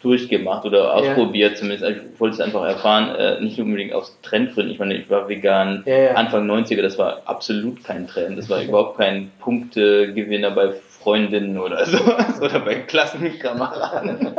durchgemacht 0.05 0.67
oder 0.67 0.95
ausprobiert 0.95 1.53
ja. 1.53 1.57
zumindest. 1.57 1.85
Also 1.85 2.01
ich 2.13 2.21
wollte 2.21 2.35
es 2.35 2.41
einfach 2.41 2.65
erfahren, 2.65 3.15
äh, 3.15 3.41
nicht 3.41 3.59
unbedingt 3.59 3.95
aus 3.95 4.19
Trendgründen. 4.23 4.71
Ich 4.71 4.79
meine, 4.79 4.95
ich 4.95 5.09
war 5.09 5.29
vegan 5.29 5.83
ja, 5.87 5.97
ja. 5.97 6.15
Anfang 6.15 6.49
90er, 6.49 6.83
das 6.83 6.99
war 6.99 7.23
absolut 7.25 7.83
kein 7.83 8.07
Trend. 8.07 8.37
Das 8.37 8.51
war 8.51 8.63
überhaupt 8.63 8.99
kein 8.99 9.33
Punktegewinner 9.41 10.51
bei 10.51 10.73
Freundinnen 10.73 11.59
oder 11.59 11.87
sowas 11.87 12.39
oder 12.43 12.61
bei 12.61 12.75
Klassenkameraden. 12.75 14.35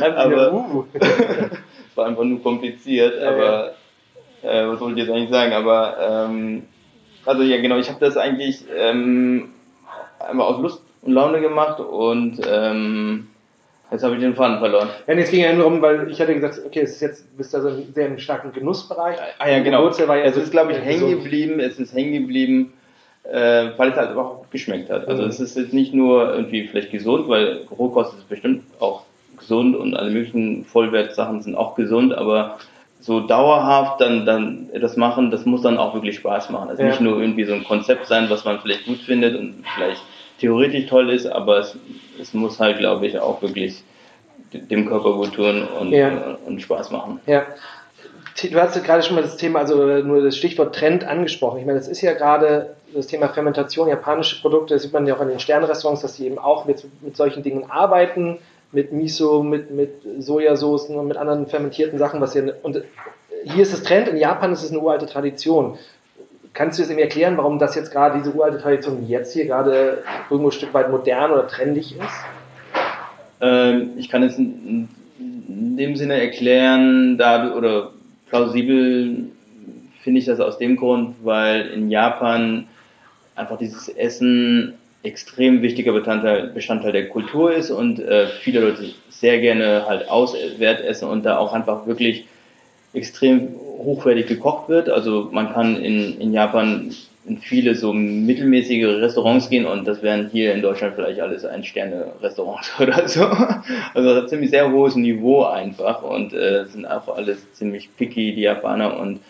aber 0.00 0.52
uh. 0.52 0.84
war 1.94 2.06
einfach 2.06 2.24
nur 2.24 2.42
kompliziert, 2.42 3.22
aber 3.22 3.72
äh, 4.42 4.66
was 4.66 4.78
wollte 4.80 5.00
ich 5.00 5.06
jetzt 5.06 5.14
eigentlich 5.14 5.30
sagen? 5.30 5.54
Aber 5.54 5.96
ähm, 6.28 6.64
also 7.24 7.42
ja 7.42 7.60
genau, 7.60 7.78
ich 7.78 7.88
habe 7.88 8.00
das 8.00 8.18
eigentlich 8.18 8.64
ähm, 8.76 9.54
einfach 10.18 10.44
aus 10.44 10.60
Lust 10.60 10.82
und 11.00 11.12
Laune 11.12 11.40
gemacht 11.40 11.80
und 11.80 12.40
ähm, 12.46 13.28
Jetzt 13.90 14.02
habe 14.02 14.14
ich 14.16 14.20
den 14.20 14.34
Faden 14.34 14.58
verloren. 14.58 14.88
Ja, 15.06 15.14
jetzt 15.14 15.30
ging 15.30 15.42
ja 15.42 15.52
nur 15.52 15.66
um, 15.66 15.80
weil 15.80 16.10
ich 16.10 16.20
hatte 16.20 16.34
gesagt, 16.34 16.60
okay, 16.66 16.80
es 16.80 16.92
ist 16.92 17.00
jetzt, 17.02 17.36
bist 17.36 17.54
da 17.54 17.60
so 17.60 17.68
ein 17.68 17.92
sehr 17.94 18.18
starken 18.18 18.52
Genussbereich. 18.52 19.16
Ah 19.38 19.48
ja, 19.48 19.60
genau. 19.60 19.84
War 19.84 20.16
ja 20.16 20.24
es 20.24 20.36
ist, 20.36 20.50
glaube 20.50 20.72
ich, 20.72 20.78
hängen 20.78 21.08
geblieben, 21.08 21.60
es 21.60 21.78
ist 21.78 21.94
hängen 21.94 22.12
geblieben, 22.12 22.72
äh, 23.22 23.70
weil 23.76 23.90
es 23.90 23.96
halt 23.96 24.16
auch 24.16 24.44
geschmeckt 24.50 24.90
hat. 24.90 25.06
Also 25.06 25.22
mhm. 25.22 25.28
es 25.28 25.38
ist 25.38 25.56
jetzt 25.56 25.72
nicht 25.72 25.94
nur 25.94 26.34
irgendwie 26.34 26.66
vielleicht 26.66 26.90
gesund, 26.90 27.28
weil 27.28 27.62
Rohkost 27.70 28.14
ist 28.14 28.28
bestimmt 28.28 28.64
auch 28.80 29.04
gesund 29.38 29.76
und 29.76 29.94
alle 29.94 30.10
möglichen 30.10 30.64
Vollwertsachen 30.64 31.42
sind 31.42 31.54
auch 31.54 31.76
gesund, 31.76 32.12
aber 32.14 32.58
so 33.00 33.20
dauerhaft 33.20 34.00
dann, 34.00 34.26
dann 34.26 34.68
etwas 34.72 34.96
machen, 34.96 35.30
das 35.30 35.44
muss 35.44 35.62
dann 35.62 35.78
auch 35.78 35.94
wirklich 35.94 36.16
Spaß 36.16 36.50
machen. 36.50 36.70
Also 36.70 36.82
ja. 36.82 36.88
nicht 36.88 37.00
nur 37.00 37.20
irgendwie 37.20 37.44
so 37.44 37.52
ein 37.52 37.62
Konzept 37.62 38.06
sein, 38.06 38.28
was 38.30 38.44
man 38.44 38.58
vielleicht 38.60 38.86
gut 38.86 38.98
findet 38.98 39.36
und 39.36 39.64
vielleicht 39.76 40.02
theoretisch 40.40 40.86
toll 40.86 41.10
ist, 41.10 41.26
aber 41.26 41.58
es, 41.58 41.76
es 42.20 42.34
muss 42.34 42.60
halt, 42.60 42.78
glaube 42.78 43.06
ich, 43.06 43.18
auch 43.18 43.42
wirklich 43.42 43.82
dem 44.52 44.86
Körper 44.86 45.12
gut 45.14 45.34
tun 45.34 45.66
und, 45.80 45.92
ja. 45.92 46.36
und 46.46 46.60
Spaß 46.60 46.90
machen. 46.90 47.20
Ja. 47.26 47.46
Du 48.50 48.60
hast 48.60 48.82
gerade 48.84 49.02
schon 49.02 49.14
mal 49.14 49.22
das 49.22 49.38
Thema, 49.38 49.60
also 49.60 49.76
nur 50.02 50.22
das 50.22 50.36
Stichwort 50.36 50.74
Trend 50.74 51.04
angesprochen. 51.04 51.58
Ich 51.58 51.64
meine, 51.64 51.78
das 51.78 51.88
ist 51.88 52.02
ja 52.02 52.12
gerade 52.12 52.76
das 52.94 53.06
Thema 53.06 53.28
Fermentation, 53.28 53.88
japanische 53.88 54.40
Produkte, 54.40 54.74
das 54.74 54.82
sieht 54.82 54.92
man 54.92 55.06
ja 55.06 55.16
auch 55.16 55.20
in 55.22 55.28
den 55.28 55.40
Sternrestaurants, 55.40 56.02
dass 56.02 56.16
die 56.16 56.26
eben 56.26 56.38
auch 56.38 56.66
mit, 56.66 56.84
mit 57.02 57.16
solchen 57.16 57.42
Dingen 57.42 57.70
arbeiten, 57.70 58.38
mit 58.72 58.92
Miso, 58.92 59.42
mit, 59.42 59.70
mit 59.70 60.02
Sojasoßen 60.18 60.96
und 60.96 61.08
mit 61.08 61.16
anderen 61.16 61.46
fermentierten 61.46 61.98
Sachen, 61.98 62.20
was 62.20 62.34
hier, 62.34 62.56
und 62.62 62.82
hier 63.44 63.62
ist 63.62 63.72
es 63.72 63.82
Trend, 63.82 64.08
in 64.08 64.16
Japan 64.16 64.52
ist 64.52 64.64
es 64.64 64.70
eine 64.70 64.80
uralte 64.80 65.06
Tradition. 65.06 65.78
Kannst 66.56 66.78
du 66.78 66.82
es 66.82 66.88
mir 66.88 67.02
erklären, 67.02 67.36
warum 67.36 67.58
das 67.58 67.74
jetzt 67.74 67.92
gerade 67.92 68.16
diese 68.16 68.34
uralte 68.34 68.56
Tradition 68.56 69.06
jetzt 69.06 69.34
hier 69.34 69.44
gerade 69.44 69.98
irgendwo 70.30 70.48
ein 70.48 70.52
Stück 70.52 70.72
weit 70.72 70.90
modern 70.90 71.30
oder 71.30 71.46
trendig 71.46 71.94
ist? 71.94 72.24
Ähm, 73.42 73.90
ich 73.98 74.08
kann 74.08 74.22
es 74.22 74.38
in, 74.38 74.88
in, 75.18 75.76
dem 75.76 75.96
Sinne 75.96 76.18
erklären, 76.18 77.18
da 77.18 77.52
oder 77.54 77.90
plausibel 78.30 79.26
finde 80.02 80.18
ich 80.18 80.24
das 80.24 80.40
aus 80.40 80.56
dem 80.56 80.76
Grund, 80.76 81.16
weil 81.22 81.66
in 81.66 81.90
Japan 81.90 82.66
einfach 83.34 83.58
dieses 83.58 83.90
Essen 83.90 84.78
extrem 85.02 85.60
wichtiger 85.60 85.92
Bestandteil, 85.92 86.48
Bestandteil 86.54 86.92
der 86.92 87.10
Kultur 87.10 87.52
ist 87.52 87.70
und 87.70 87.98
äh, 87.98 88.28
viele 88.28 88.60
Leute 88.60 88.94
sehr 89.10 89.40
gerne 89.40 89.84
halt 89.86 90.08
auswärts 90.08 90.80
essen 90.80 91.10
und 91.10 91.26
da 91.26 91.36
auch 91.36 91.52
einfach 91.52 91.86
wirklich 91.86 92.26
extrem 92.96 93.54
hochwertig 93.78 94.26
gekocht 94.26 94.68
wird. 94.68 94.88
Also 94.88 95.28
man 95.30 95.52
kann 95.52 95.76
in, 95.76 96.18
in 96.18 96.32
Japan 96.32 96.90
in 97.26 97.38
viele 97.38 97.74
so 97.74 97.92
mittelmäßige 97.92 98.84
Restaurants 98.84 99.50
gehen 99.50 99.66
und 99.66 99.86
das 99.86 100.02
wären 100.02 100.30
hier 100.30 100.54
in 100.54 100.62
Deutschland 100.62 100.94
vielleicht 100.94 101.20
alles 101.20 101.44
Ein-Sterne-Restaurants 101.44 102.72
oder 102.80 103.08
so. 103.08 103.24
Also 103.24 104.08
das 104.08 104.22
hat 104.22 104.28
ziemlich 104.30 104.50
sehr 104.50 104.70
hohes 104.70 104.94
Niveau 104.94 105.42
einfach 105.42 106.02
und 106.02 106.32
äh, 106.32 106.66
sind 106.66 106.86
auch 106.86 107.08
alles 107.14 107.52
ziemlich 107.52 107.94
picky, 107.96 108.34
die 108.34 108.42
Japaner 108.42 108.98
und 108.98 109.20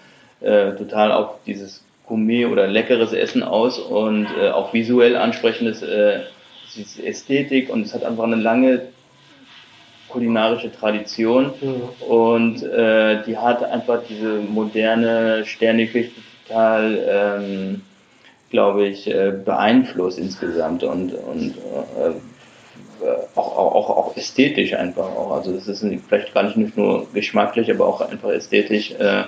äh, 0.40 0.72
total 0.72 1.10
auf 1.10 1.38
dieses 1.46 1.82
Gourmet 2.06 2.46
oder 2.46 2.66
leckeres 2.66 3.12
Essen 3.12 3.42
aus 3.42 3.78
und 3.78 4.26
äh, 4.40 4.50
auch 4.50 4.74
visuell 4.74 5.16
ansprechendes 5.16 5.82
äh, 5.82 6.20
Ästhetik 7.02 7.70
und 7.70 7.86
es 7.86 7.94
hat 7.94 8.04
einfach 8.04 8.24
eine 8.24 8.36
lange 8.36 8.82
kulinarische 10.16 10.72
Tradition 10.72 11.52
mhm. 11.60 12.08
und 12.08 12.62
äh, 12.62 13.22
die 13.24 13.36
hat 13.36 13.62
einfach 13.62 14.00
diese 14.08 14.38
moderne 14.38 15.44
Sterneküche 15.44 16.10
total, 16.48 16.98
ähm, 17.06 17.82
glaube 18.48 18.86
ich, 18.86 19.06
äh, 19.06 19.34
beeinflusst 19.44 20.18
insgesamt 20.18 20.84
und, 20.84 21.12
und 21.12 21.50
äh, 21.50 23.08
auch, 23.34 23.58
auch, 23.58 23.90
auch 23.90 24.16
ästhetisch 24.16 24.72
einfach 24.72 25.04
auch. 25.04 25.32
Also 25.32 25.52
das 25.52 25.68
ist 25.68 25.84
vielleicht 26.08 26.32
gar 26.32 26.44
nicht 26.44 26.78
nur 26.78 27.06
geschmacklich, 27.12 27.70
aber 27.70 27.86
auch 27.86 28.00
einfach 28.00 28.30
ästhetisch 28.30 28.92
äh, 28.92 29.24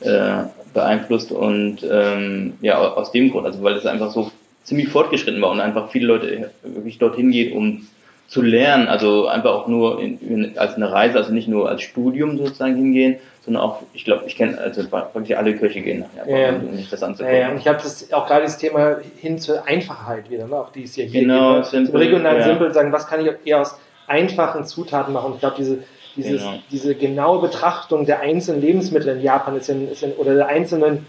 äh, 0.00 0.44
beeinflusst 0.74 1.32
und 1.32 1.78
ähm, 1.90 2.58
ja, 2.60 2.78
aus 2.78 3.10
dem 3.10 3.30
Grund, 3.30 3.46
also 3.46 3.62
weil 3.62 3.76
es 3.76 3.86
einfach 3.86 4.10
so 4.10 4.30
ziemlich 4.64 4.88
fortgeschritten 4.88 5.40
war 5.40 5.50
und 5.50 5.60
einfach 5.60 5.90
viele 5.90 6.08
Leute 6.08 6.50
wirklich 6.62 6.98
dorthin 6.98 7.30
gehen, 7.30 7.56
um 7.56 7.86
zu 8.28 8.42
lernen, 8.42 8.88
also 8.88 9.28
einfach 9.28 9.52
auch 9.52 9.68
nur 9.68 10.00
in, 10.00 10.18
in, 10.20 10.58
als 10.58 10.74
eine 10.74 10.90
Reise, 10.90 11.18
also 11.18 11.32
nicht 11.32 11.48
nur 11.48 11.68
als 11.68 11.82
Studium 11.82 12.36
sozusagen 12.38 12.74
hingehen, 12.74 13.16
sondern 13.44 13.62
auch, 13.62 13.82
ich 13.92 14.04
glaube, 14.04 14.24
ich 14.26 14.34
kenne, 14.34 14.58
also 14.58 14.82
wirklich 14.90 15.38
alle 15.38 15.56
Kirche 15.56 15.80
gehen 15.80 16.00
nach 16.00 16.26
Japan, 16.26 16.40
ja, 16.40 16.68
um 16.68 16.76
sich 16.76 16.90
das 16.90 17.02
anzugucken. 17.02 17.38
Ja, 17.38 17.50
ja. 17.50 17.54
ich 17.54 17.68
habe 17.68 17.78
das 17.78 18.12
auch 18.12 18.26
gerade 18.26 18.42
das 18.42 18.58
Thema 18.58 18.96
hin 19.20 19.38
zur 19.38 19.66
Einfachheit 19.66 20.28
wieder, 20.28 20.48
ne? 20.48 20.56
auch 20.56 20.72
die 20.72 20.82
ist 20.82 20.96
ja 20.96 21.04
hier. 21.04 21.20
Genau, 21.20 21.62
gibt, 21.62 21.72
ne? 21.72 22.00
regional 22.00 22.38
ja. 22.38 22.44
simpel 22.44 22.72
sagen, 22.74 22.90
was 22.90 23.06
kann 23.06 23.24
ich 23.24 23.32
eher 23.44 23.60
aus 23.60 23.78
einfachen 24.08 24.64
Zutaten 24.64 25.12
machen. 25.12 25.34
Ich 25.34 25.40
glaube, 25.40 25.56
diese, 25.58 25.78
dieses, 26.16 26.42
genau. 26.42 26.58
diese 26.70 26.94
genaue 26.96 27.40
Betrachtung 27.40 28.06
der 28.06 28.20
einzelnen 28.20 28.60
Lebensmittel 28.60 29.16
in 29.16 29.22
Japan 29.22 29.56
ist 29.56 29.68
in, 29.68 29.88
ist 29.88 30.02
in, 30.02 30.12
oder 30.12 30.34
der 30.34 30.48
einzelnen 30.48 31.06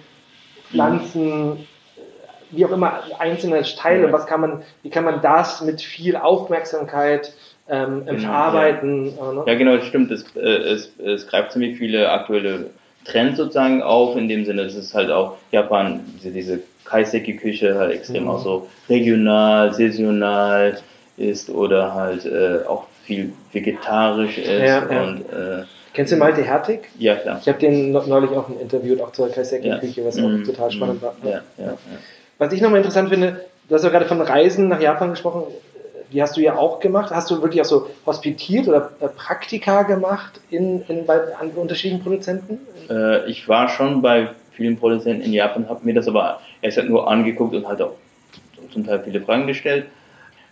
Pflanzen, 0.70 1.68
wie 2.52 2.66
auch 2.66 2.72
immer, 2.72 3.02
einzelne 3.20 3.62
Teile, 3.64 4.12
was 4.12 4.26
kann 4.26 4.42
man, 4.42 4.64
wie 4.84 4.90
kann 4.90 5.04
man 5.04 5.22
das 5.22 5.62
mit 5.62 5.82
viel 5.82 6.16
Aufmerksamkeit 6.16 7.34
ähm, 7.70 8.06
genau, 8.06 8.20
verarbeiten? 8.20 9.14
Ja. 9.18 9.34
Ne? 9.34 9.44
ja. 9.46 9.56
genau, 9.56 9.78
das 9.78 9.86
stimmt. 9.86 10.12
Es, 10.12 10.26
äh, 10.36 10.40
es, 10.40 10.92
es 11.00 11.28
greift 11.28 11.52
ziemlich 11.52 11.78
viele 11.78 12.12
aktuelle 12.12 12.72
Trends 13.06 13.38
sozusagen 13.38 13.82
auf, 13.82 14.16
in 14.18 14.28
dem 14.28 14.46
Sinne, 14.46 14.64
dass 14.64 14.76
es 14.76 14.94
halt 14.94 15.12
auch 15.12 15.38
Japan, 15.52 16.02
diese, 16.16 16.32
diese 16.32 16.60
Kaiseki-Küche 16.86 17.78
halt 17.78 17.92
extrem 17.92 18.24
mhm. 18.24 18.30
auch 18.30 18.40
so 18.40 18.68
regional, 18.90 19.74
saisonal 19.74 20.78
ist 21.18 21.50
oder 21.50 21.94
halt 21.94 22.26
äh, 22.26 22.66
auch 22.68 22.86
viel 23.04 23.34
vegetarisch 23.54 24.38
ist 24.38 24.48
ja, 24.48 24.90
ja. 24.90 25.04
und 25.04 25.22
äh, 25.22 25.64
Kennst 25.94 26.12
du 26.12 26.18
Malte 26.18 26.44
Hertig? 26.44 26.90
Ja, 27.00 27.16
klar. 27.16 27.40
Ich 27.42 27.48
habe 27.48 27.58
den 27.58 27.92
neulich 27.92 28.30
auch 28.30 28.50
interviewt, 28.62 29.02
auch 29.02 29.14
zur 29.14 29.32
Kaiseki-Küche, 29.32 30.06
was 30.06 30.20
auch 30.20 30.28
mhm. 30.28 30.44
total 30.44 30.70
spannend 30.70 31.02
war. 31.02 31.16
Ja, 31.24 31.42
ja, 31.58 31.76
Was 32.38 32.54
ich 32.54 32.62
nochmal 32.62 32.80
interessant 32.80 33.10
finde, 33.10 33.46
du 33.68 33.76
hast 33.76 33.84
ja 33.84 33.90
gerade 33.90 34.06
von 34.06 34.22
Reisen 34.22 34.68
nach 34.68 34.80
Japan 34.80 35.12
gesprochen, 35.12 35.44
die 36.12 36.22
hast 36.22 36.38
du 36.38 36.42
ja 36.42 36.56
auch 36.56 36.80
gemacht. 36.80 37.12
Hast 37.12 37.30
du 37.32 37.42
wirklich 37.42 37.62
auch 37.62 37.66
so 37.66 37.90
hospitiert 38.06 38.68
oder 38.68 38.92
äh, 39.02 39.08
Praktika 39.08 39.84
gemacht 39.84 40.40
in, 40.50 40.82
in, 40.88 41.06
bei 41.06 41.20
an 41.36 41.52
unterschiedlichen 41.52 42.02
Produzenten? 42.02 42.60
Äh, 42.90 43.30
ich 43.30 43.48
war 43.50 43.68
schon 43.70 44.02
bei 44.02 44.30
vielen 44.52 44.78
Produzenten 44.78 45.22
in 45.22 45.34
Japan, 45.34 45.68
habe 45.70 45.82
mir 45.84 45.94
das 45.94 46.08
aber 46.08 46.40
erst 46.62 46.78
halt 46.78 46.90
nur 46.90 47.10
angeguckt 47.10 47.54
und 47.54 47.68
halt 47.68 47.82
auch 47.82 47.94
zum 48.72 48.86
Teil 48.86 49.02
viele 49.04 49.22
Fragen 49.22 49.48
gestellt. 49.48 49.86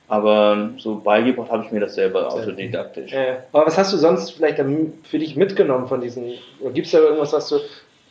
Aber 0.07 0.69
so 0.77 0.99
beigebracht 0.99 1.49
habe 1.49 1.63
ich 1.65 1.71
mir 1.71 1.79
das 1.79 1.95
selber 1.95 2.31
autodidaktisch. 2.31 3.11
Äh, 3.11 3.37
aber 3.51 3.65
was 3.65 3.77
hast 3.77 3.91
du 3.91 3.97
sonst 3.97 4.31
vielleicht 4.31 4.61
für 5.03 5.19
dich 5.19 5.35
mitgenommen 5.35 5.87
von 5.87 6.01
diesen, 6.01 6.33
gibt 6.73 6.85
es 6.85 6.91
da 6.91 6.99
irgendwas, 6.99 7.33
was 7.33 7.49
du, 7.49 7.59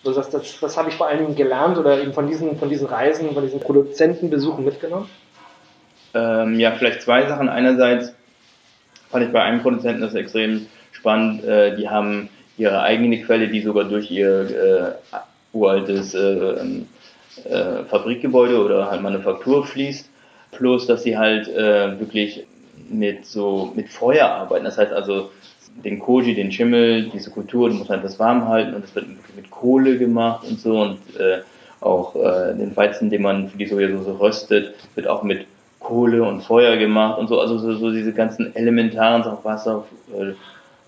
du 0.05 0.12
sagst, 0.12 0.35
das, 0.35 0.61
das 0.61 0.77
habe 0.77 0.90
ich 0.90 0.97
vor 0.97 1.09
allen 1.09 1.19
Dingen 1.19 1.35
gelernt 1.35 1.79
oder 1.79 2.01
eben 2.01 2.12
von 2.12 2.27
diesen, 2.27 2.57
von 2.59 2.69
diesen 2.69 2.87
Reisen, 2.87 3.33
von 3.33 3.43
diesen 3.43 3.61
Produzentenbesuchen 3.61 4.64
mitgenommen? 4.64 5.09
Ähm, 6.14 6.61
ja, 6.61 6.73
vielleicht 6.73 7.03
zwei 7.03 7.27
Sachen. 7.27 7.49
Einerseits 7.49 8.14
fand 9.11 9.27
ich 9.27 9.33
bei 9.33 9.43
einem 9.43 9.62
Produzenten 9.62 10.01
das 10.01 10.14
extrem 10.14 10.67
spannend. 10.93 11.45
Äh, 11.45 11.77
die 11.77 11.88
haben 11.88 12.29
ihre 12.57 12.83
eigene 12.83 13.23
Quelle, 13.23 13.49
die 13.49 13.62
sogar 13.62 13.85
durch 13.85 14.11
ihr 14.11 14.95
äh, 15.12 15.17
uraltes 15.53 16.14
äh, 16.14 16.21
ähm, 16.21 16.87
äh, 17.45 17.85
Fabrikgebäude 17.85 18.62
oder 18.62 18.90
halt 18.90 19.03
Manufaktur 19.03 19.67
fließt. 19.67 20.09
Plus, 20.53 20.87
dass 20.87 21.03
sie 21.03 21.19
halt 21.19 21.49
äh, 21.49 21.99
wirklich 21.99 22.47
mit 22.88 23.27
so 23.27 23.73
mit 23.75 23.88
Feuer 23.88 24.27
arbeiten. 24.29 24.64
Das 24.64 24.79
heißt 24.79 24.93
also, 24.93 25.31
den 25.83 25.99
Koji, 25.99 26.35
den 26.35 26.53
Schimmel, 26.53 27.11
diese 27.13 27.31
Kultur, 27.31 27.69
du 27.69 27.75
musst 27.77 27.91
halt 27.91 28.05
das 28.05 28.19
warm 28.19 28.49
halten 28.49 28.75
und 28.75 28.85
das 28.85 28.95
wird 28.95 29.07
mit 29.37 29.51
Kohle 29.51 29.99
gemacht 29.99 30.47
und 30.49 30.61
so 30.61 30.81
und 30.81 30.99
äh, 31.19 31.41
auch 31.81 32.15
äh, 32.17 32.55
den 32.55 32.75
Weizen, 32.77 33.11
den 33.11 33.23
man 33.23 33.49
für 33.49 33.59
die 33.59 33.67
Sojasauce 33.67 34.21
röstet, 34.21 34.75
wird 34.95 35.07
auch 35.07 35.23
mit 35.23 35.47
Kohle 35.81 36.23
und 36.23 36.43
Feuer 36.43 36.77
gemacht 36.77 37.19
und 37.19 37.29
so, 37.29 37.41
also 37.41 37.59
so, 37.59 37.75
so 37.75 37.91
diese 37.91 38.13
ganzen 38.13 38.55
elementaren 38.57 39.23
Sachen, 39.23 39.45
Wasser, 39.45 39.85
äh, 40.13 40.33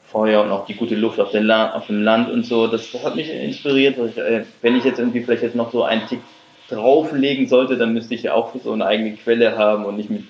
Feuer 0.07 0.43
und 0.43 0.51
auch 0.51 0.67
die 0.67 0.75
gute 0.75 0.95
Luft 0.95 1.21
auf, 1.21 1.33
den 1.33 1.51
auf 1.51 1.87
dem 1.89 2.03
Land 2.03 2.31
und 2.31 2.47
so, 2.47 2.67
das, 2.67 2.91
das 2.93 3.05
hat 3.05 3.17
mich 3.17 3.29
inspiriert. 3.29 3.97
Ich, 3.99 4.17
äh, 4.17 4.45
wenn 4.63 4.77
ich 4.77 4.85
jetzt 4.85 4.99
irgendwie 4.99 5.23
vielleicht 5.23 5.43
jetzt 5.43 5.57
noch 5.57 5.73
so 5.73 5.83
einen 5.83 6.07
Tick 6.07 6.21
drauflegen 6.69 7.47
sollte, 7.49 7.77
dann 7.77 7.93
müsste 7.93 8.15
ich 8.15 8.23
ja 8.23 8.35
auch 8.35 8.55
so 8.63 8.73
eine 8.73 8.87
eigene 8.87 9.13
Quelle 9.17 9.59
haben 9.59 9.85
und 9.85 9.97
nicht 9.97 10.11
mit 10.11 10.25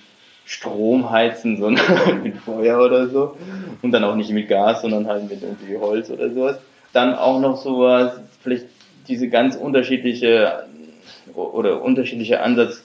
Strom 0.46 1.11
heizen, 1.11 1.59
sondern 1.59 2.22
mit 2.22 2.37
Feuer 2.38 2.80
oder 2.80 3.09
so. 3.09 3.37
Und 3.82 3.92
dann 3.92 4.04
auch 4.04 4.14
nicht 4.14 4.30
mit 4.30 4.48
Gas, 4.48 4.82
sondern 4.82 5.06
halt 5.06 5.28
mit 5.28 5.42
irgendwie 5.42 5.76
Holz 5.76 6.09
oder 6.09 6.30
sowas. 6.30 6.59
Dann 6.92 7.14
auch 7.14 7.40
noch 7.40 7.56
sowas, 7.56 8.20
vielleicht 8.42 8.66
diese 9.09 9.28
ganz 9.28 9.56
unterschiedliche 9.56 10.64
oder 11.35 11.82
unterschiedliche 11.82 12.40
Ansatz 12.40 12.85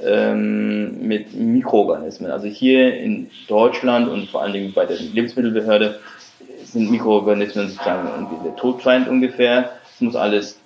ähm, 0.00 1.06
mit 1.06 1.34
Mikroorganismen. 1.34 2.30
Also 2.30 2.48
hier 2.48 2.98
in 2.98 3.30
Deutschland 3.46 4.08
und 4.08 4.30
vor 4.30 4.42
allen 4.42 4.54
Dingen 4.54 4.72
bei 4.72 4.86
der 4.86 4.96
Lebensmittelbehörde 4.96 6.00
sind 6.64 6.90
Mikroorganismen 6.90 7.68
sozusagen 7.68 8.08
irgendwie 8.08 8.42
der 8.42 8.56
Todfeind 8.56 9.06
ungefähr. 9.06 9.70
Es 9.94 10.00
muss 10.00 10.16
alles 10.16 10.58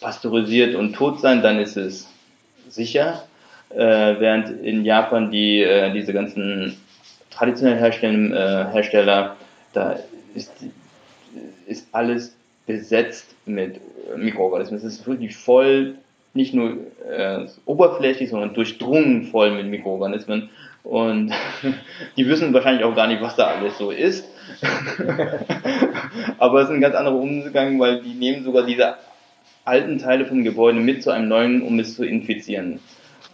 pasteurisiert 0.00 0.74
und 0.74 0.94
tot 0.94 1.20
sein, 1.20 1.42
dann 1.42 1.58
ist 1.58 1.76
es 1.76 2.08
sicher. 2.68 3.24
Äh, 3.74 4.20
während 4.20 4.62
in 4.62 4.84
Japan 4.84 5.30
die 5.30 5.62
äh, 5.62 5.92
diese 5.92 6.12
ganzen 6.12 6.76
traditionell 7.30 7.78
herstellenden 7.78 8.32
äh, 8.32 8.66
Hersteller, 8.72 9.36
da 9.72 9.98
ist, 10.34 10.52
ist 11.66 11.88
alles 11.92 12.36
besetzt 12.66 13.34
mit 13.46 13.80
Mikroorganismen. 14.16 14.78
Es 14.78 14.84
ist 14.84 15.06
wirklich 15.06 15.36
voll 15.36 15.94
nicht 16.34 16.54
nur 16.54 16.76
äh, 17.10 17.46
oberflächlich, 17.66 18.30
sondern 18.30 18.54
durchdrungen 18.54 19.24
voll 19.24 19.52
mit 19.52 19.66
Mikroorganismen. 19.66 20.50
Und 20.82 21.32
die 22.16 22.26
wissen 22.26 22.52
wahrscheinlich 22.52 22.84
auch 22.84 22.94
gar 22.94 23.06
nicht, 23.06 23.22
was 23.22 23.36
da 23.36 23.46
alles 23.46 23.78
so 23.78 23.90
ist. 23.90 24.28
Aber 26.38 26.60
es 26.60 26.68
ist 26.68 26.74
ein 26.74 26.80
ganz 26.80 26.94
anderer 26.94 27.16
Umgang, 27.16 27.78
weil 27.78 28.02
die 28.02 28.14
nehmen 28.14 28.44
sogar 28.44 28.64
diese 28.64 28.96
alten 29.64 29.98
Teile 29.98 30.26
vom 30.26 30.42
Gebäude 30.42 30.80
mit 30.80 31.02
zu 31.02 31.10
einem 31.10 31.28
neuen, 31.28 31.62
um 31.62 31.78
es 31.78 31.94
zu 31.94 32.04
infizieren. 32.04 32.80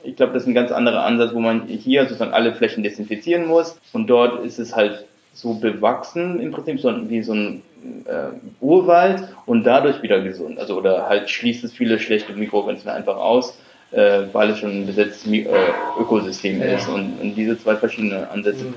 Ich 0.02 0.16
glaube, 0.16 0.32
das 0.32 0.42
ist 0.42 0.48
ein 0.48 0.54
ganz 0.54 0.70
anderer 0.70 1.04
Ansatz, 1.04 1.34
wo 1.34 1.40
man 1.40 1.66
hier 1.66 2.02
sozusagen 2.04 2.32
alle 2.32 2.54
Flächen 2.54 2.82
desinfizieren 2.82 3.46
muss. 3.46 3.78
Und 3.92 4.06
dort 4.08 4.44
ist 4.44 4.58
es 4.58 4.74
halt 4.74 5.04
so 5.32 5.54
bewachsen 5.54 6.40
im 6.40 6.50
Prinzip, 6.50 6.80
so 6.80 6.92
wie 7.08 7.22
so 7.22 7.32
ein 7.32 7.62
äh, 8.06 8.30
Urwald 8.60 9.28
und 9.46 9.64
dadurch 9.64 10.02
wieder 10.02 10.20
gesund. 10.20 10.58
Also 10.58 10.76
oder 10.76 11.08
halt 11.08 11.30
schließt 11.30 11.64
es 11.64 11.72
viele 11.72 11.98
schlechte 11.98 12.32
Mikroorganismen 12.32 12.94
einfach 12.94 13.16
aus, 13.16 13.58
äh, 13.92 14.22
weil 14.32 14.50
es 14.50 14.58
schon 14.58 14.82
ein 14.82 14.86
besetztes 14.86 15.30
äh, 15.30 15.46
Ökosystem 15.98 16.60
ja. 16.60 16.76
ist 16.76 16.88
und, 16.88 17.20
und, 17.20 17.34
diese 17.34 17.58
zwei 17.58 17.76
verschiedenen 17.76 18.24
Ansätze. 18.24 18.64
Mhm. 18.64 18.74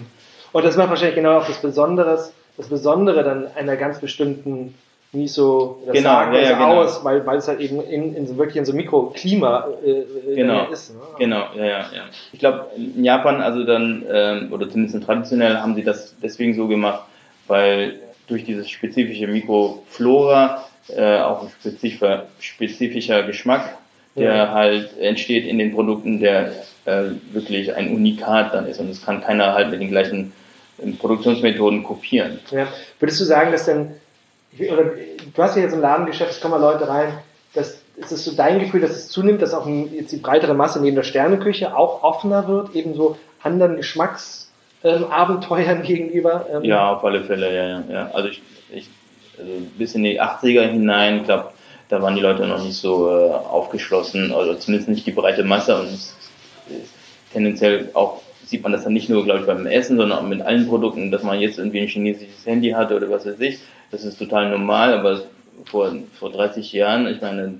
Und 0.51 0.65
das 0.65 0.77
macht 0.77 0.89
wahrscheinlich 0.89 1.15
genau 1.15 1.39
auch 1.39 1.47
das 1.47 1.61
Besondere, 1.61 2.19
das 2.57 2.67
Besondere 2.67 3.23
dann 3.23 3.47
einer 3.55 3.77
ganz 3.77 3.99
bestimmten 3.99 4.75
Miso 5.13 5.81
oder 5.83 5.91
genau, 5.91 6.09
Sagen 6.09 6.33
ja, 6.35 6.41
ja, 6.41 6.53
genau. 6.53 6.81
aus, 6.81 7.03
weil, 7.03 7.25
weil 7.25 7.37
es 7.37 7.47
halt 7.47 7.59
eben 7.59 7.81
in, 7.81 8.15
in 8.15 8.27
so 8.27 8.37
wirklich 8.37 8.55
in 8.55 8.65
so 8.65 8.73
Mikroklima 8.73 9.67
äh, 9.85 10.35
genau, 10.35 10.69
ist. 10.69 10.93
Ne? 10.93 11.01
Genau, 11.19 11.47
ja, 11.55 11.65
ja, 11.65 11.79
ja. 11.79 12.03
Ich 12.31 12.39
glaube, 12.39 12.67
in 12.77 13.03
Japan, 13.03 13.41
also 13.41 13.65
dann, 13.65 14.05
ähm, 14.09 14.53
oder 14.53 14.69
zumindest 14.69 15.03
traditionell, 15.05 15.57
haben 15.57 15.75
sie 15.75 15.83
das 15.83 16.15
deswegen 16.23 16.53
so 16.55 16.67
gemacht, 16.67 17.01
weil 17.47 17.99
durch 18.27 18.45
dieses 18.45 18.69
spezifische 18.69 19.27
Mikroflora 19.27 20.63
äh, 20.87 21.19
auch 21.19 21.43
ein 21.43 21.49
spezifischer, 21.59 22.27
spezifischer 22.39 23.23
Geschmack, 23.23 23.77
der 24.15 24.35
ja. 24.35 24.51
halt 24.51 24.97
entsteht 24.97 25.45
in 25.45 25.57
den 25.57 25.73
Produkten, 25.73 26.19
der 26.19 26.53
äh, 26.85 27.03
wirklich 27.31 27.75
ein 27.75 27.93
Unikat 27.93 28.53
dann 28.53 28.65
ist. 28.65 28.79
Und 28.79 28.89
das 28.89 29.05
kann 29.05 29.21
keiner 29.21 29.53
halt 29.53 29.71
mit 29.71 29.81
den 29.81 29.89
gleichen 29.89 30.33
äh, 30.77 30.91
Produktionsmethoden 30.91 31.83
kopieren. 31.83 32.39
Ja. 32.51 32.67
Würdest 32.99 33.19
du 33.19 33.25
sagen, 33.25 33.51
dass 33.51 33.65
denn, 33.65 33.91
oder 34.59 34.83
du 35.33 35.41
hast 35.41 35.55
ja 35.55 35.63
jetzt 35.63 35.73
ein 35.73 35.81
Ladengeschäft, 35.81 36.31
es 36.31 36.41
kommen 36.41 36.59
mal 36.59 36.71
Leute 36.73 36.87
rein, 36.87 37.13
das, 37.53 37.81
ist 37.97 38.11
es 38.11 38.25
so 38.25 38.35
dein 38.35 38.59
Gefühl, 38.59 38.81
dass 38.81 38.91
es 38.91 39.09
zunimmt, 39.09 39.41
dass 39.41 39.53
auch 39.53 39.67
jetzt 39.67 40.11
die 40.11 40.17
breitere 40.17 40.53
Masse 40.53 40.81
neben 40.81 40.95
der 40.95 41.03
Sterneküche 41.03 41.75
auch 41.75 42.03
offener 42.03 42.47
wird, 42.47 42.75
eben 42.75 42.93
so 42.93 43.17
anderen 43.43 43.77
Geschmacks 43.77 44.51
ähm, 44.83 45.05
gegenüber. 45.83 46.45
Ähm. 46.51 46.63
Ja, 46.63 46.93
auf 46.93 47.03
alle 47.03 47.23
Fälle, 47.23 47.53
ja, 47.53 47.67
ja. 47.67 47.83
ja. 47.89 48.11
Also 48.13 48.29
ich, 48.29 48.41
ich 48.73 48.89
also 49.37 49.51
bis 49.77 49.95
in 49.95 50.03
die 50.03 50.21
80er 50.21 50.69
hinein, 50.69 51.17
ich 51.17 51.23
glaube, 51.23 51.51
da 51.89 52.01
waren 52.01 52.15
die 52.15 52.21
Leute 52.21 52.47
noch 52.47 52.63
nicht 52.63 52.77
so 52.77 53.09
äh, 53.09 53.31
aufgeschlossen, 53.31 54.33
also 54.33 54.55
zumindest 54.55 54.89
nicht 54.89 55.05
die 55.05 55.11
breite 55.11 55.43
Masse 55.43 55.77
und 55.79 55.87
es, 55.87 56.15
tendenziell 57.33 57.89
auch 57.93 58.21
sieht 58.45 58.63
man 58.63 58.71
das 58.73 58.83
dann 58.83 58.93
nicht 58.93 59.09
nur, 59.09 59.23
glaube 59.23 59.41
ich, 59.41 59.45
beim 59.45 59.65
Essen, 59.65 59.97
sondern 59.97 60.19
auch 60.19 60.23
mit 60.23 60.41
allen 60.41 60.67
Produkten, 60.67 61.09
dass 61.09 61.23
man 61.23 61.39
jetzt 61.39 61.57
irgendwie 61.57 61.79
ein 61.79 61.87
chinesisches 61.87 62.45
Handy 62.45 62.71
hatte 62.71 62.97
oder 62.97 63.09
was 63.09 63.25
weiß 63.25 63.39
ich. 63.39 63.59
Das 63.91 64.03
ist 64.05 64.17
total 64.17 64.49
normal, 64.49 64.93
aber 64.93 65.21
vor, 65.65 65.93
vor 66.17 66.31
30 66.31 66.71
Jahren, 66.73 67.07
ich 67.07 67.21
meine, 67.21 67.53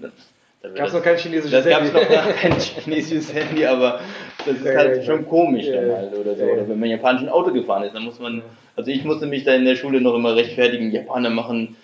da 0.62 0.70
gab 0.70 0.88
es 0.88 0.94
noch 0.94 1.02
kein 1.02 1.18
chinesisches 1.18 1.66
Handy. 1.66 1.92
Da 1.92 2.02
gab 2.02 2.28
noch 2.28 2.36
kein 2.36 2.60
chinesisches 2.60 3.34
Handy, 3.34 3.66
aber 3.66 4.00
das 4.46 4.58
ist 4.58 4.76
halt 4.76 5.06
schon 5.06 5.28
komisch 5.28 5.66
dann 5.66 5.92
halt 5.92 6.16
oder 6.16 6.36
so. 6.36 6.44
Oder 6.44 6.70
wenn 6.70 6.80
man 6.80 6.90
japanischen 6.90 7.30
Auto 7.30 7.52
gefahren 7.52 7.84
ist, 7.84 7.96
dann 7.96 8.04
muss 8.04 8.20
man, 8.20 8.44
also 8.76 8.92
ich 8.92 9.04
musste 9.04 9.26
mich 9.26 9.44
da 9.44 9.54
in 9.54 9.66
der 9.66 9.76
Schule 9.76 10.02
noch 10.02 10.14
immer 10.14 10.36
rechtfertigen, 10.36 10.92
Japaner 10.92 11.32
machen 11.32 11.76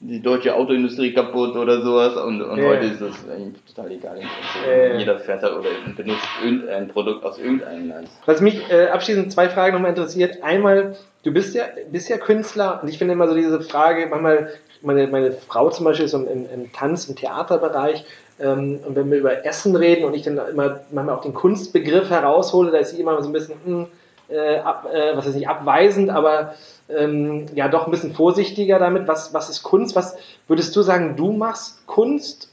die 0.00 0.20
deutsche 0.20 0.54
Autoindustrie 0.54 1.12
kaputt 1.12 1.54
oder 1.54 1.80
sowas 1.82 2.16
und, 2.16 2.42
und 2.42 2.58
ja. 2.58 2.68
heute 2.70 2.86
ist 2.86 3.00
das 3.00 3.28
eigentlich 3.30 3.62
total 3.72 3.92
egal. 3.92 4.18
Ja. 4.18 4.96
Jeder 4.96 5.20
fährt 5.20 5.44
da 5.44 5.56
oder 5.56 5.68
benutzt 5.96 6.26
irgendein 6.42 6.88
Produkt 6.88 7.24
aus 7.24 7.38
irgendeinem 7.38 7.88
Land. 7.88 8.08
Was 8.26 8.40
mich 8.40 8.68
äh, 8.68 8.88
abschließend 8.88 9.30
zwei 9.30 9.48
Fragen 9.48 9.74
nochmal 9.74 9.90
interessiert. 9.90 10.42
Einmal, 10.42 10.96
du 11.22 11.32
bist 11.32 11.54
ja, 11.54 11.64
bist 11.90 12.08
ja 12.08 12.18
Künstler 12.18 12.80
und 12.82 12.88
ich 12.88 12.98
finde 12.98 13.14
immer 13.14 13.28
so 13.28 13.34
diese 13.34 13.60
Frage, 13.60 14.06
manchmal, 14.08 14.50
meine, 14.82 15.06
meine 15.08 15.32
Frau 15.32 15.70
zum 15.70 15.84
Beispiel 15.84 16.06
ist 16.06 16.14
im, 16.14 16.26
im 16.26 16.72
Tanz- 16.72 17.08
und 17.08 17.16
Theaterbereich 17.16 18.04
ähm, 18.40 18.80
und 18.86 18.96
wenn 18.96 19.10
wir 19.10 19.18
über 19.18 19.44
Essen 19.44 19.76
reden 19.76 20.04
und 20.04 20.14
ich 20.14 20.22
dann 20.22 20.38
immer 20.38 20.80
manchmal 20.90 21.16
auch 21.16 21.22
den 21.22 21.34
Kunstbegriff 21.34 22.10
heraushole, 22.10 22.70
da 22.70 22.78
ist 22.78 22.90
sie 22.90 23.00
immer 23.00 23.20
so 23.22 23.28
ein 23.28 23.32
bisschen, 23.32 23.54
hm, 23.64 23.86
äh, 24.28 24.58
ab, 24.58 24.88
äh, 24.92 25.16
was 25.16 25.26
ist 25.26 25.34
nicht 25.34 25.48
abweisend, 25.48 26.10
aber 26.10 26.54
ähm, 26.88 27.46
ja 27.54 27.68
doch 27.68 27.86
ein 27.86 27.90
bisschen 27.90 28.14
vorsichtiger 28.14 28.78
damit. 28.78 29.06
Was, 29.06 29.34
was 29.34 29.50
ist 29.50 29.62
Kunst? 29.62 29.94
Was 29.94 30.16
würdest 30.48 30.74
du 30.74 30.82
sagen, 30.82 31.16
du 31.16 31.32
machst 31.32 31.86
Kunst? 31.86 32.52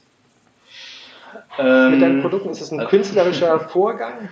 ähm, 1.58 1.92
mit 1.92 2.02
deinen 2.02 2.22
Produkten? 2.22 2.50
Ist 2.50 2.60
das 2.60 2.72
ein 2.72 2.86
künstlerischer 2.86 3.60
Vorgang? 3.68 4.28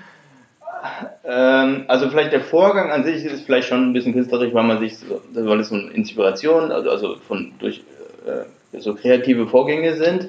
Ähm, 1.24 1.84
also 1.88 2.08
vielleicht 2.08 2.32
der 2.32 2.40
Vorgang 2.40 2.90
an 2.90 3.04
sich 3.04 3.24
ist 3.24 3.44
vielleicht 3.44 3.68
schon 3.68 3.90
ein 3.90 3.92
bisschen 3.92 4.12
künstlerisch, 4.12 4.52
weil 4.54 4.64
man 4.64 4.78
sich, 4.78 4.98
so, 4.98 5.20
weil 5.32 5.60
es 5.60 5.68
so 5.68 5.74
eine 5.74 5.90
Inspiration, 5.90 6.72
also, 6.72 6.90
also 6.90 7.16
von 7.16 7.52
durch 7.58 7.82
äh, 8.26 8.78
so 8.78 8.94
kreative 8.94 9.46
Vorgänge 9.46 9.94
sind. 9.96 10.28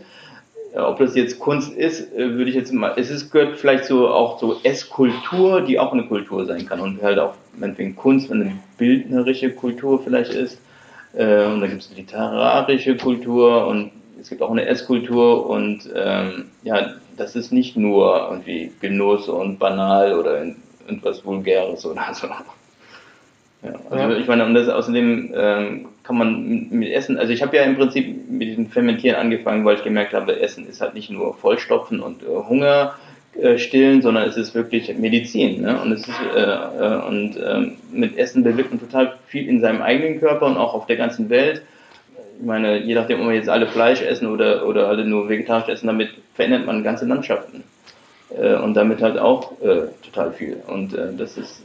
Ob 0.76 1.00
das 1.00 1.16
jetzt 1.16 1.40
Kunst 1.40 1.74
ist, 1.76 2.14
äh, 2.14 2.36
würde 2.36 2.50
ich 2.50 2.56
jetzt 2.56 2.72
mal, 2.72 2.94
es 2.96 3.10
ist, 3.10 3.32
gehört 3.32 3.58
vielleicht 3.58 3.86
so 3.86 4.08
auch 4.08 4.40
so 4.40 4.60
Esskultur, 4.64 5.62
die 5.62 5.80
auch 5.80 5.94
eine 5.94 6.06
Kultur 6.06 6.46
sein 6.46 6.68
kann 6.68 6.80
und 6.80 7.02
halt 7.02 7.18
auch 7.18 7.34
meinetwegen 7.58 7.96
Kunst, 7.96 8.30
wenn 8.30 8.42
eine 8.42 8.56
bildnerische 8.78 9.50
Kultur 9.52 10.02
vielleicht 10.04 10.34
ist. 10.34 10.60
Äh, 11.14 11.46
und 11.46 11.62
da 11.62 11.68
gibt 11.68 11.82
es 11.82 11.96
literarische 11.96 12.96
Kultur 12.98 13.66
und 13.68 13.92
es 14.22 14.30
gibt 14.30 14.42
auch 14.42 14.52
eine 14.52 14.66
Esskultur 14.66 15.50
und 15.50 15.90
ähm, 15.96 16.46
ja, 16.64 16.94
das 17.20 17.36
ist 17.36 17.52
nicht 17.52 17.76
nur 17.76 18.28
irgendwie 18.30 18.72
Genuss 18.80 19.28
und 19.28 19.60
banal 19.60 20.18
oder 20.18 20.46
irgendwas 20.88 21.26
Vulgäres 21.26 21.86
oder 21.86 22.14
so. 22.14 22.28
Ja, 23.62 23.74
also 23.90 24.14
ja. 24.14 24.18
ich 24.18 24.28
meine, 24.28 24.46
und 24.46 24.54
das, 24.54 24.70
außerdem 24.70 25.34
ähm, 25.36 25.86
kann 26.04 26.18
man 26.18 26.70
mit 26.70 26.94
Essen, 26.94 27.18
also 27.18 27.34
ich 27.34 27.42
habe 27.42 27.58
ja 27.58 27.64
im 27.64 27.76
Prinzip 27.76 28.30
mit 28.30 28.48
diesem 28.48 28.68
Fermentieren 28.68 29.18
angefangen, 29.18 29.66
weil 29.66 29.76
ich 29.76 29.84
gemerkt 29.84 30.14
habe, 30.14 30.40
Essen 30.40 30.66
ist 30.68 30.80
halt 30.80 30.94
nicht 30.94 31.10
nur 31.10 31.34
Vollstopfen 31.36 32.00
und 32.00 32.24
äh, 32.24 32.28
Hunger 32.28 32.96
äh, 33.40 33.58
stillen, 33.58 34.02
sondern 34.02 34.28
es 34.28 34.38
ist 34.38 34.56
wirklich 34.56 34.96
Medizin. 34.98 35.62
Ne? 35.62 35.80
Und 35.82 35.92
es 35.92 36.08
ist 36.08 36.20
äh, 36.34 36.40
äh, 36.40 37.06
und 37.06 37.38
ähm, 37.46 37.74
mit 37.92 38.18
Essen 38.18 38.44
bewirkt 38.44 38.72
man 38.72 38.80
total 38.80 39.18
viel 39.28 39.48
in 39.50 39.60
seinem 39.60 39.82
eigenen 39.82 40.22
Körper 40.22 40.46
und 40.46 40.56
auch 40.56 40.74
auf 40.74 40.86
der 40.88 40.96
ganzen 40.96 41.30
Welt 41.30 41.62
ich 42.40 42.46
meine, 42.46 42.82
je 42.82 42.96
nachdem, 42.96 43.20
ob 43.20 43.28
wir 43.28 43.36
jetzt 43.36 43.50
alle 43.50 43.68
Fleisch 43.68 44.02
essen 44.02 44.28
oder, 44.28 44.66
oder 44.66 44.88
alle 44.88 45.04
nur 45.04 45.28
vegetarisch 45.28 45.68
essen, 45.68 45.88
damit 45.88 46.12
verändert 46.40 46.66
man 46.66 46.86
ganze 46.86 47.06
Landschaften. 47.06 47.66
Äh, 48.30 48.56
und 48.56 48.74
damit 48.74 49.02
halt 49.02 49.20
auch 49.20 49.60
äh, 49.62 49.88
total 50.06 50.32
viel. 50.32 50.64
Und 50.68 50.94
äh, 50.94 51.14
das 51.18 51.38
ist, 51.38 51.64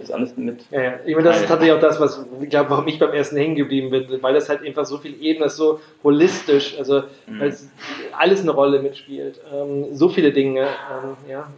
ist 0.00 0.10
alles 0.10 0.34
mit. 0.38 0.64
Ja, 0.70 0.82
ja. 0.82 0.92
Ich 1.04 1.14
meine, 1.14 1.28
das 1.28 1.42
ist 1.42 1.48
tatsächlich 1.48 1.76
auch 1.76 1.80
das, 1.80 2.00
was 2.00 2.24
ich 2.40 2.48
glaube, 2.48 2.70
warum 2.70 2.88
ich 2.88 2.98
beim 2.98 3.12
Essen 3.12 3.36
hängen 3.36 3.54
geblieben 3.54 3.90
bin, 3.90 4.06
weil 4.22 4.32
das 4.32 4.48
halt 4.48 4.64
einfach 4.64 4.86
so 4.86 4.96
viel 4.96 5.14
Ebene 5.20 5.46
ist, 5.46 5.56
so 5.56 5.80
holistisch, 6.02 6.74
also 6.78 7.02
mhm. 7.26 7.40
weil 7.40 7.48
es 7.48 7.68
alles 8.18 8.40
eine 8.40 8.52
Rolle 8.52 8.80
mitspielt. 8.80 9.38
Ähm, 9.52 9.94
so 9.94 10.08
viele 10.08 10.32
Dinge, 10.32 10.62
ähm, 10.62 11.16
ja 11.28 11.48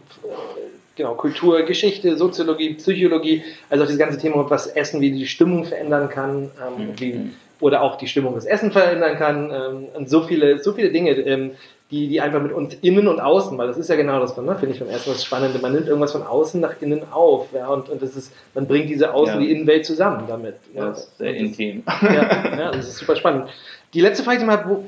genau, 0.97 1.13
Kultur, 1.15 1.61
Geschichte, 1.61 2.17
Soziologie, 2.17 2.73
Psychologie, 2.73 3.43
also 3.69 3.83
auch 3.83 3.87
dieses 3.87 3.99
ganze 3.99 4.19
Thema, 4.19 4.49
was 4.49 4.67
Essen, 4.67 4.99
wie 4.99 5.11
die 5.11 5.27
Stimmung 5.27 5.63
verändern 5.65 6.09
kann, 6.09 6.51
ähm, 6.59 6.87
mhm. 6.87 6.99
wie, 6.99 7.31
oder 7.59 7.81
auch 7.81 7.97
die 7.97 8.07
Stimmung 8.07 8.35
des 8.35 8.45
Essen 8.45 8.71
verändern 8.71 9.17
kann 9.17 9.51
ähm, 9.51 9.87
und 9.93 10.09
so 10.09 10.21
viele, 10.21 10.59
so 10.59 10.73
viele 10.73 10.91
Dinge, 10.91 11.11
ähm, 11.11 11.51
die, 11.95 12.09
die 12.09 12.19
einfach 12.19 12.41
mit 12.41 12.51
uns 12.51 12.73
innen 12.81 13.07
und 13.07 13.21
außen, 13.21 13.57
weil 13.57 13.67
das 13.67 13.77
ist 13.77 13.89
ja 13.89 13.95
genau 13.95 14.19
das, 14.19 14.35
ne, 14.35 14.55
finde 14.55 14.75
ich 14.75 14.81
beim 14.81 14.89
Essen 14.89 15.13
das 15.13 15.23
Spannende, 15.23 15.59
man 15.59 15.71
nimmt 15.71 15.87
irgendwas 15.87 16.11
von 16.11 16.23
außen 16.23 16.59
nach 16.59 16.81
innen 16.81 17.03
auf, 17.09 17.53
ja, 17.53 17.67
und, 17.67 17.87
und 17.87 18.01
das 18.01 18.17
ist, 18.17 18.33
man 18.53 18.67
bringt 18.67 18.89
diese 18.89 19.13
Außen- 19.13 19.27
ja. 19.27 19.37
die 19.37 19.49
Innenwelt 19.49 19.85
zusammen 19.85 20.25
damit. 20.27 20.55
Ja, 20.73 20.87
das 20.87 21.05
ist 21.05 21.17
sehr 21.17 21.33
intim. 21.33 21.83
ja, 22.01 22.57
ja, 22.57 22.71
das 22.71 22.89
ist 22.89 22.97
super 22.97 23.15
spannend. 23.15 23.49
Die 23.93 24.01
letzte 24.01 24.23
Frage, 24.23 24.39
die 24.39 24.45
hat, 24.45 24.67
wo, 24.67 24.83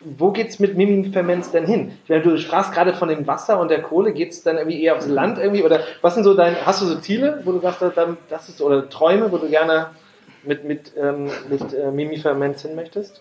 wo 0.00 0.30
geht's 0.30 0.58
mit 0.58 0.74
Mimim-Ferments 0.74 1.50
denn 1.50 1.66
hin? 1.66 1.92
Ich 2.04 2.08
meine, 2.08 2.22
du 2.22 2.38
sprachst 2.38 2.72
gerade 2.72 2.94
von 2.94 3.08
dem 3.08 3.26
Wasser 3.26 3.60
und 3.60 3.70
der 3.70 3.82
Kohle, 3.82 4.14
geht 4.14 4.32
es 4.32 4.42
dann 4.42 4.56
irgendwie 4.56 4.82
eher 4.82 4.96
aufs 4.96 5.06
Land 5.06 5.38
irgendwie, 5.38 5.64
oder 5.64 5.80
was 6.00 6.14
sind 6.14 6.24
so 6.24 6.32
deine, 6.32 6.64
hast 6.64 6.80
du 6.80 6.86
so 6.86 6.96
Ziele, 6.96 7.42
wo 7.44 7.52
du 7.52 7.60
sagst, 7.60 7.82
das 8.30 8.48
ist, 8.48 8.62
oder 8.62 8.88
Träume, 8.88 9.30
wo 9.30 9.36
du 9.36 9.48
gerne 9.48 9.88
mit, 10.44 10.64
mit, 10.64 10.92
ähm, 10.96 11.28
mit 11.50 11.74
äh, 11.74 11.90
Mimi-Ferments 11.90 12.62
hin 12.62 12.74
möchtest? 12.74 13.20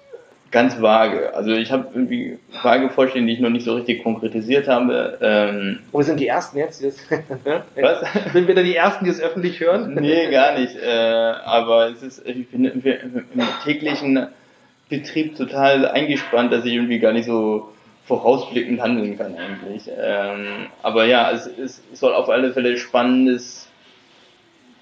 Ganz 0.51 0.81
vage. 0.81 1.33
Also 1.35 1.51
ich 1.51 1.71
habe 1.71 1.87
irgendwie 1.93 2.39
vage 2.63 2.89
Vorstellungen, 2.89 3.27
die 3.27 3.33
ich 3.33 3.39
noch 3.39 3.49
nicht 3.49 3.65
so 3.65 3.75
richtig 3.75 4.03
konkretisiert 4.03 4.67
habe. 4.67 5.17
Ähm 5.21 5.79
oh, 5.91 5.97
wir 5.97 6.05
sind 6.05 6.19
die 6.19 6.27
Ersten 6.27 6.57
jetzt, 6.57 6.81
die 6.81 6.85
das 6.85 6.97
Was? 7.81 8.33
Sind 8.33 8.47
wir 8.47 8.55
da 8.55 8.63
die 8.63 8.75
Ersten, 8.75 9.05
die 9.05 9.11
es 9.11 9.21
öffentlich 9.21 9.59
hören? 9.59 9.93
nee, 9.95 10.29
gar 10.29 10.57
nicht. 10.57 10.75
Äh, 10.75 10.89
aber 10.89 11.89
es 11.89 12.01
ist, 12.01 12.25
ich 12.25 12.47
bin 12.49 12.65
im 12.65 12.81
täglichen 13.63 14.27
Betrieb 14.89 15.35
total 15.35 15.85
eingespannt, 15.85 16.53
dass 16.53 16.63
ich 16.63 16.73
irgendwie 16.73 16.99
gar 16.99 17.11
nicht 17.11 17.25
so 17.25 17.69
vorausblickend 18.05 18.81
handeln 18.81 19.17
kann 19.17 19.35
eigentlich. 19.35 19.83
Ähm, 19.99 20.67
aber 20.81 21.05
ja, 21.05 21.29
es, 21.31 21.47
es 21.61 21.81
soll 21.93 22.13
auf 22.13 22.29
alle 22.29 22.53
Fälle 22.53 22.77
spannendes 22.77 23.69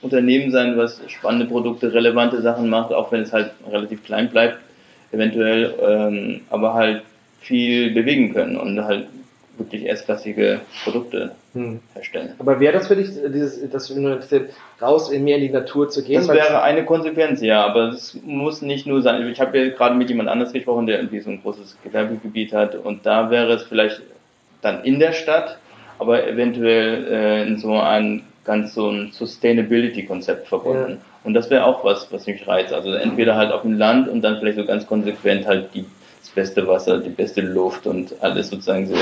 Unternehmen 0.01 0.51
sein, 0.51 0.77
was 0.77 1.01
spannende 1.07 1.47
Produkte, 1.47 1.91
relevante 1.91 2.41
Sachen 2.41 2.69
macht, 2.69 2.93
auch 2.93 3.11
wenn 3.11 3.21
es 3.21 3.33
halt 3.33 3.51
relativ 3.67 4.03
klein 4.03 4.29
bleibt, 4.29 4.59
eventuell, 5.15 5.73
ähm, 5.81 6.41
aber 6.49 6.73
halt 6.73 7.01
viel 7.39 7.93
bewegen 7.93 8.33
können 8.33 8.57
und 8.57 8.83
halt 8.83 9.07
wirklich 9.57 9.85
erstklassige 9.85 10.61
Produkte 10.83 11.31
hm. 11.53 11.79
herstellen. 11.93 12.33
Aber 12.39 12.59
wäre 12.59 12.73
das 12.73 12.87
für 12.87 12.95
dich, 12.95 13.09
dieses, 13.33 13.69
das 13.69 13.93
raus 14.81 15.09
in 15.09 15.23
mehr 15.23 15.37
in 15.37 15.43
die 15.43 15.49
Natur 15.49 15.89
zu 15.89 16.03
gehen? 16.03 16.15
Das 16.15 16.27
wäre 16.27 16.61
eine 16.61 16.85
Konsequenz, 16.85 17.41
ja, 17.41 17.65
aber 17.65 17.89
es 17.89 18.19
muss 18.23 18.61
nicht 18.61 18.85
nur 18.85 19.01
sein. 19.01 19.27
Ich 19.29 19.39
habe 19.39 19.57
ja 19.57 19.69
gerade 19.69 19.95
mit 19.95 20.09
jemand 20.09 20.29
anders 20.29 20.51
gesprochen, 20.51 20.87
der 20.87 20.97
irgendwie 20.97 21.21
so 21.21 21.29
ein 21.29 21.41
großes 21.41 21.77
Gewerbegebiet 21.83 22.53
hat 22.53 22.75
und 22.75 23.05
da 23.05 23.29
wäre 23.29 23.53
es 23.53 23.63
vielleicht 23.63 24.01
dann 24.61 24.83
in 24.83 24.99
der 24.99 25.13
Stadt, 25.13 25.57
aber 25.99 26.27
eventuell 26.27 27.07
äh, 27.07 27.47
in 27.47 27.57
so 27.57 27.79
einem 27.79 28.23
ganz 28.43 28.73
so 28.73 28.89
ein 28.89 29.11
Sustainability-Konzept 29.11 30.47
verbunden. 30.47 30.91
Ja. 30.91 31.14
Und 31.25 31.33
das 31.33 31.49
wäre 31.49 31.65
auch 31.65 31.83
was, 31.83 32.11
was 32.11 32.27
mich 32.27 32.47
reizt. 32.47 32.71
Also 32.71 32.93
entweder 32.93 33.35
halt 33.35 33.51
auf 33.51 33.63
dem 33.63 33.77
Land 33.77 34.07
und 34.07 34.21
dann 34.21 34.37
vielleicht 34.39 34.57
so 34.57 34.65
ganz 34.65 34.85
konsequent 34.85 35.47
halt 35.47 35.73
die, 35.73 35.85
das 36.21 36.29
beste 36.29 36.67
Wasser, 36.67 36.99
die 36.99 37.09
beste 37.09 37.41
Luft 37.41 37.87
und 37.87 38.13
alles 38.21 38.49
sozusagen 38.49 38.87
so 38.87 38.95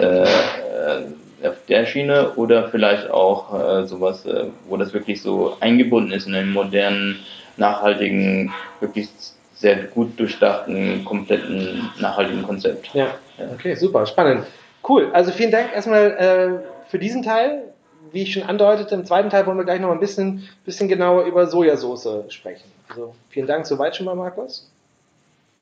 äh, 0.00 0.22
äh, 0.24 1.46
auf 1.46 1.54
der 1.68 1.86
Schiene 1.86 2.32
oder 2.34 2.68
vielleicht 2.68 3.10
auch 3.10 3.54
äh, 3.54 3.86
sowas, 3.86 4.26
äh, 4.26 4.46
wo 4.68 4.76
das 4.76 4.92
wirklich 4.92 5.22
so 5.22 5.56
eingebunden 5.60 6.12
ist 6.12 6.26
in 6.26 6.34
einen 6.34 6.52
modernen, 6.52 7.20
nachhaltigen, 7.56 8.52
wirklich 8.80 9.08
sehr 9.54 9.76
gut 9.84 10.18
durchdachten, 10.18 11.04
kompletten, 11.04 11.90
nachhaltigen 12.00 12.42
Konzept. 12.42 12.90
Ja, 12.94 13.06
ja. 13.38 13.44
okay, 13.54 13.74
super, 13.74 14.04
spannend. 14.06 14.46
Cool, 14.88 15.10
also 15.12 15.30
vielen 15.30 15.52
Dank 15.52 15.72
erstmal 15.72 16.10
äh, 16.10 16.90
für 16.90 16.98
diesen 16.98 17.22
Teil 17.22 17.71
wie 18.12 18.22
ich 18.22 18.32
schon 18.32 18.42
andeutete, 18.42 18.94
im 18.94 19.04
zweiten 19.04 19.30
Teil 19.30 19.46
wollen 19.46 19.58
wir 19.58 19.64
gleich 19.64 19.80
noch 19.80 19.90
ein 19.90 20.00
bisschen, 20.00 20.48
bisschen 20.64 20.88
genauer 20.88 21.24
über 21.24 21.46
Sojasauce 21.46 22.32
sprechen. 22.32 22.70
Also 22.88 23.14
vielen 23.28 23.46
Dank 23.46 23.66
soweit 23.66 23.96
schon 23.96 24.06
mal, 24.06 24.14
Markus. 24.14 24.71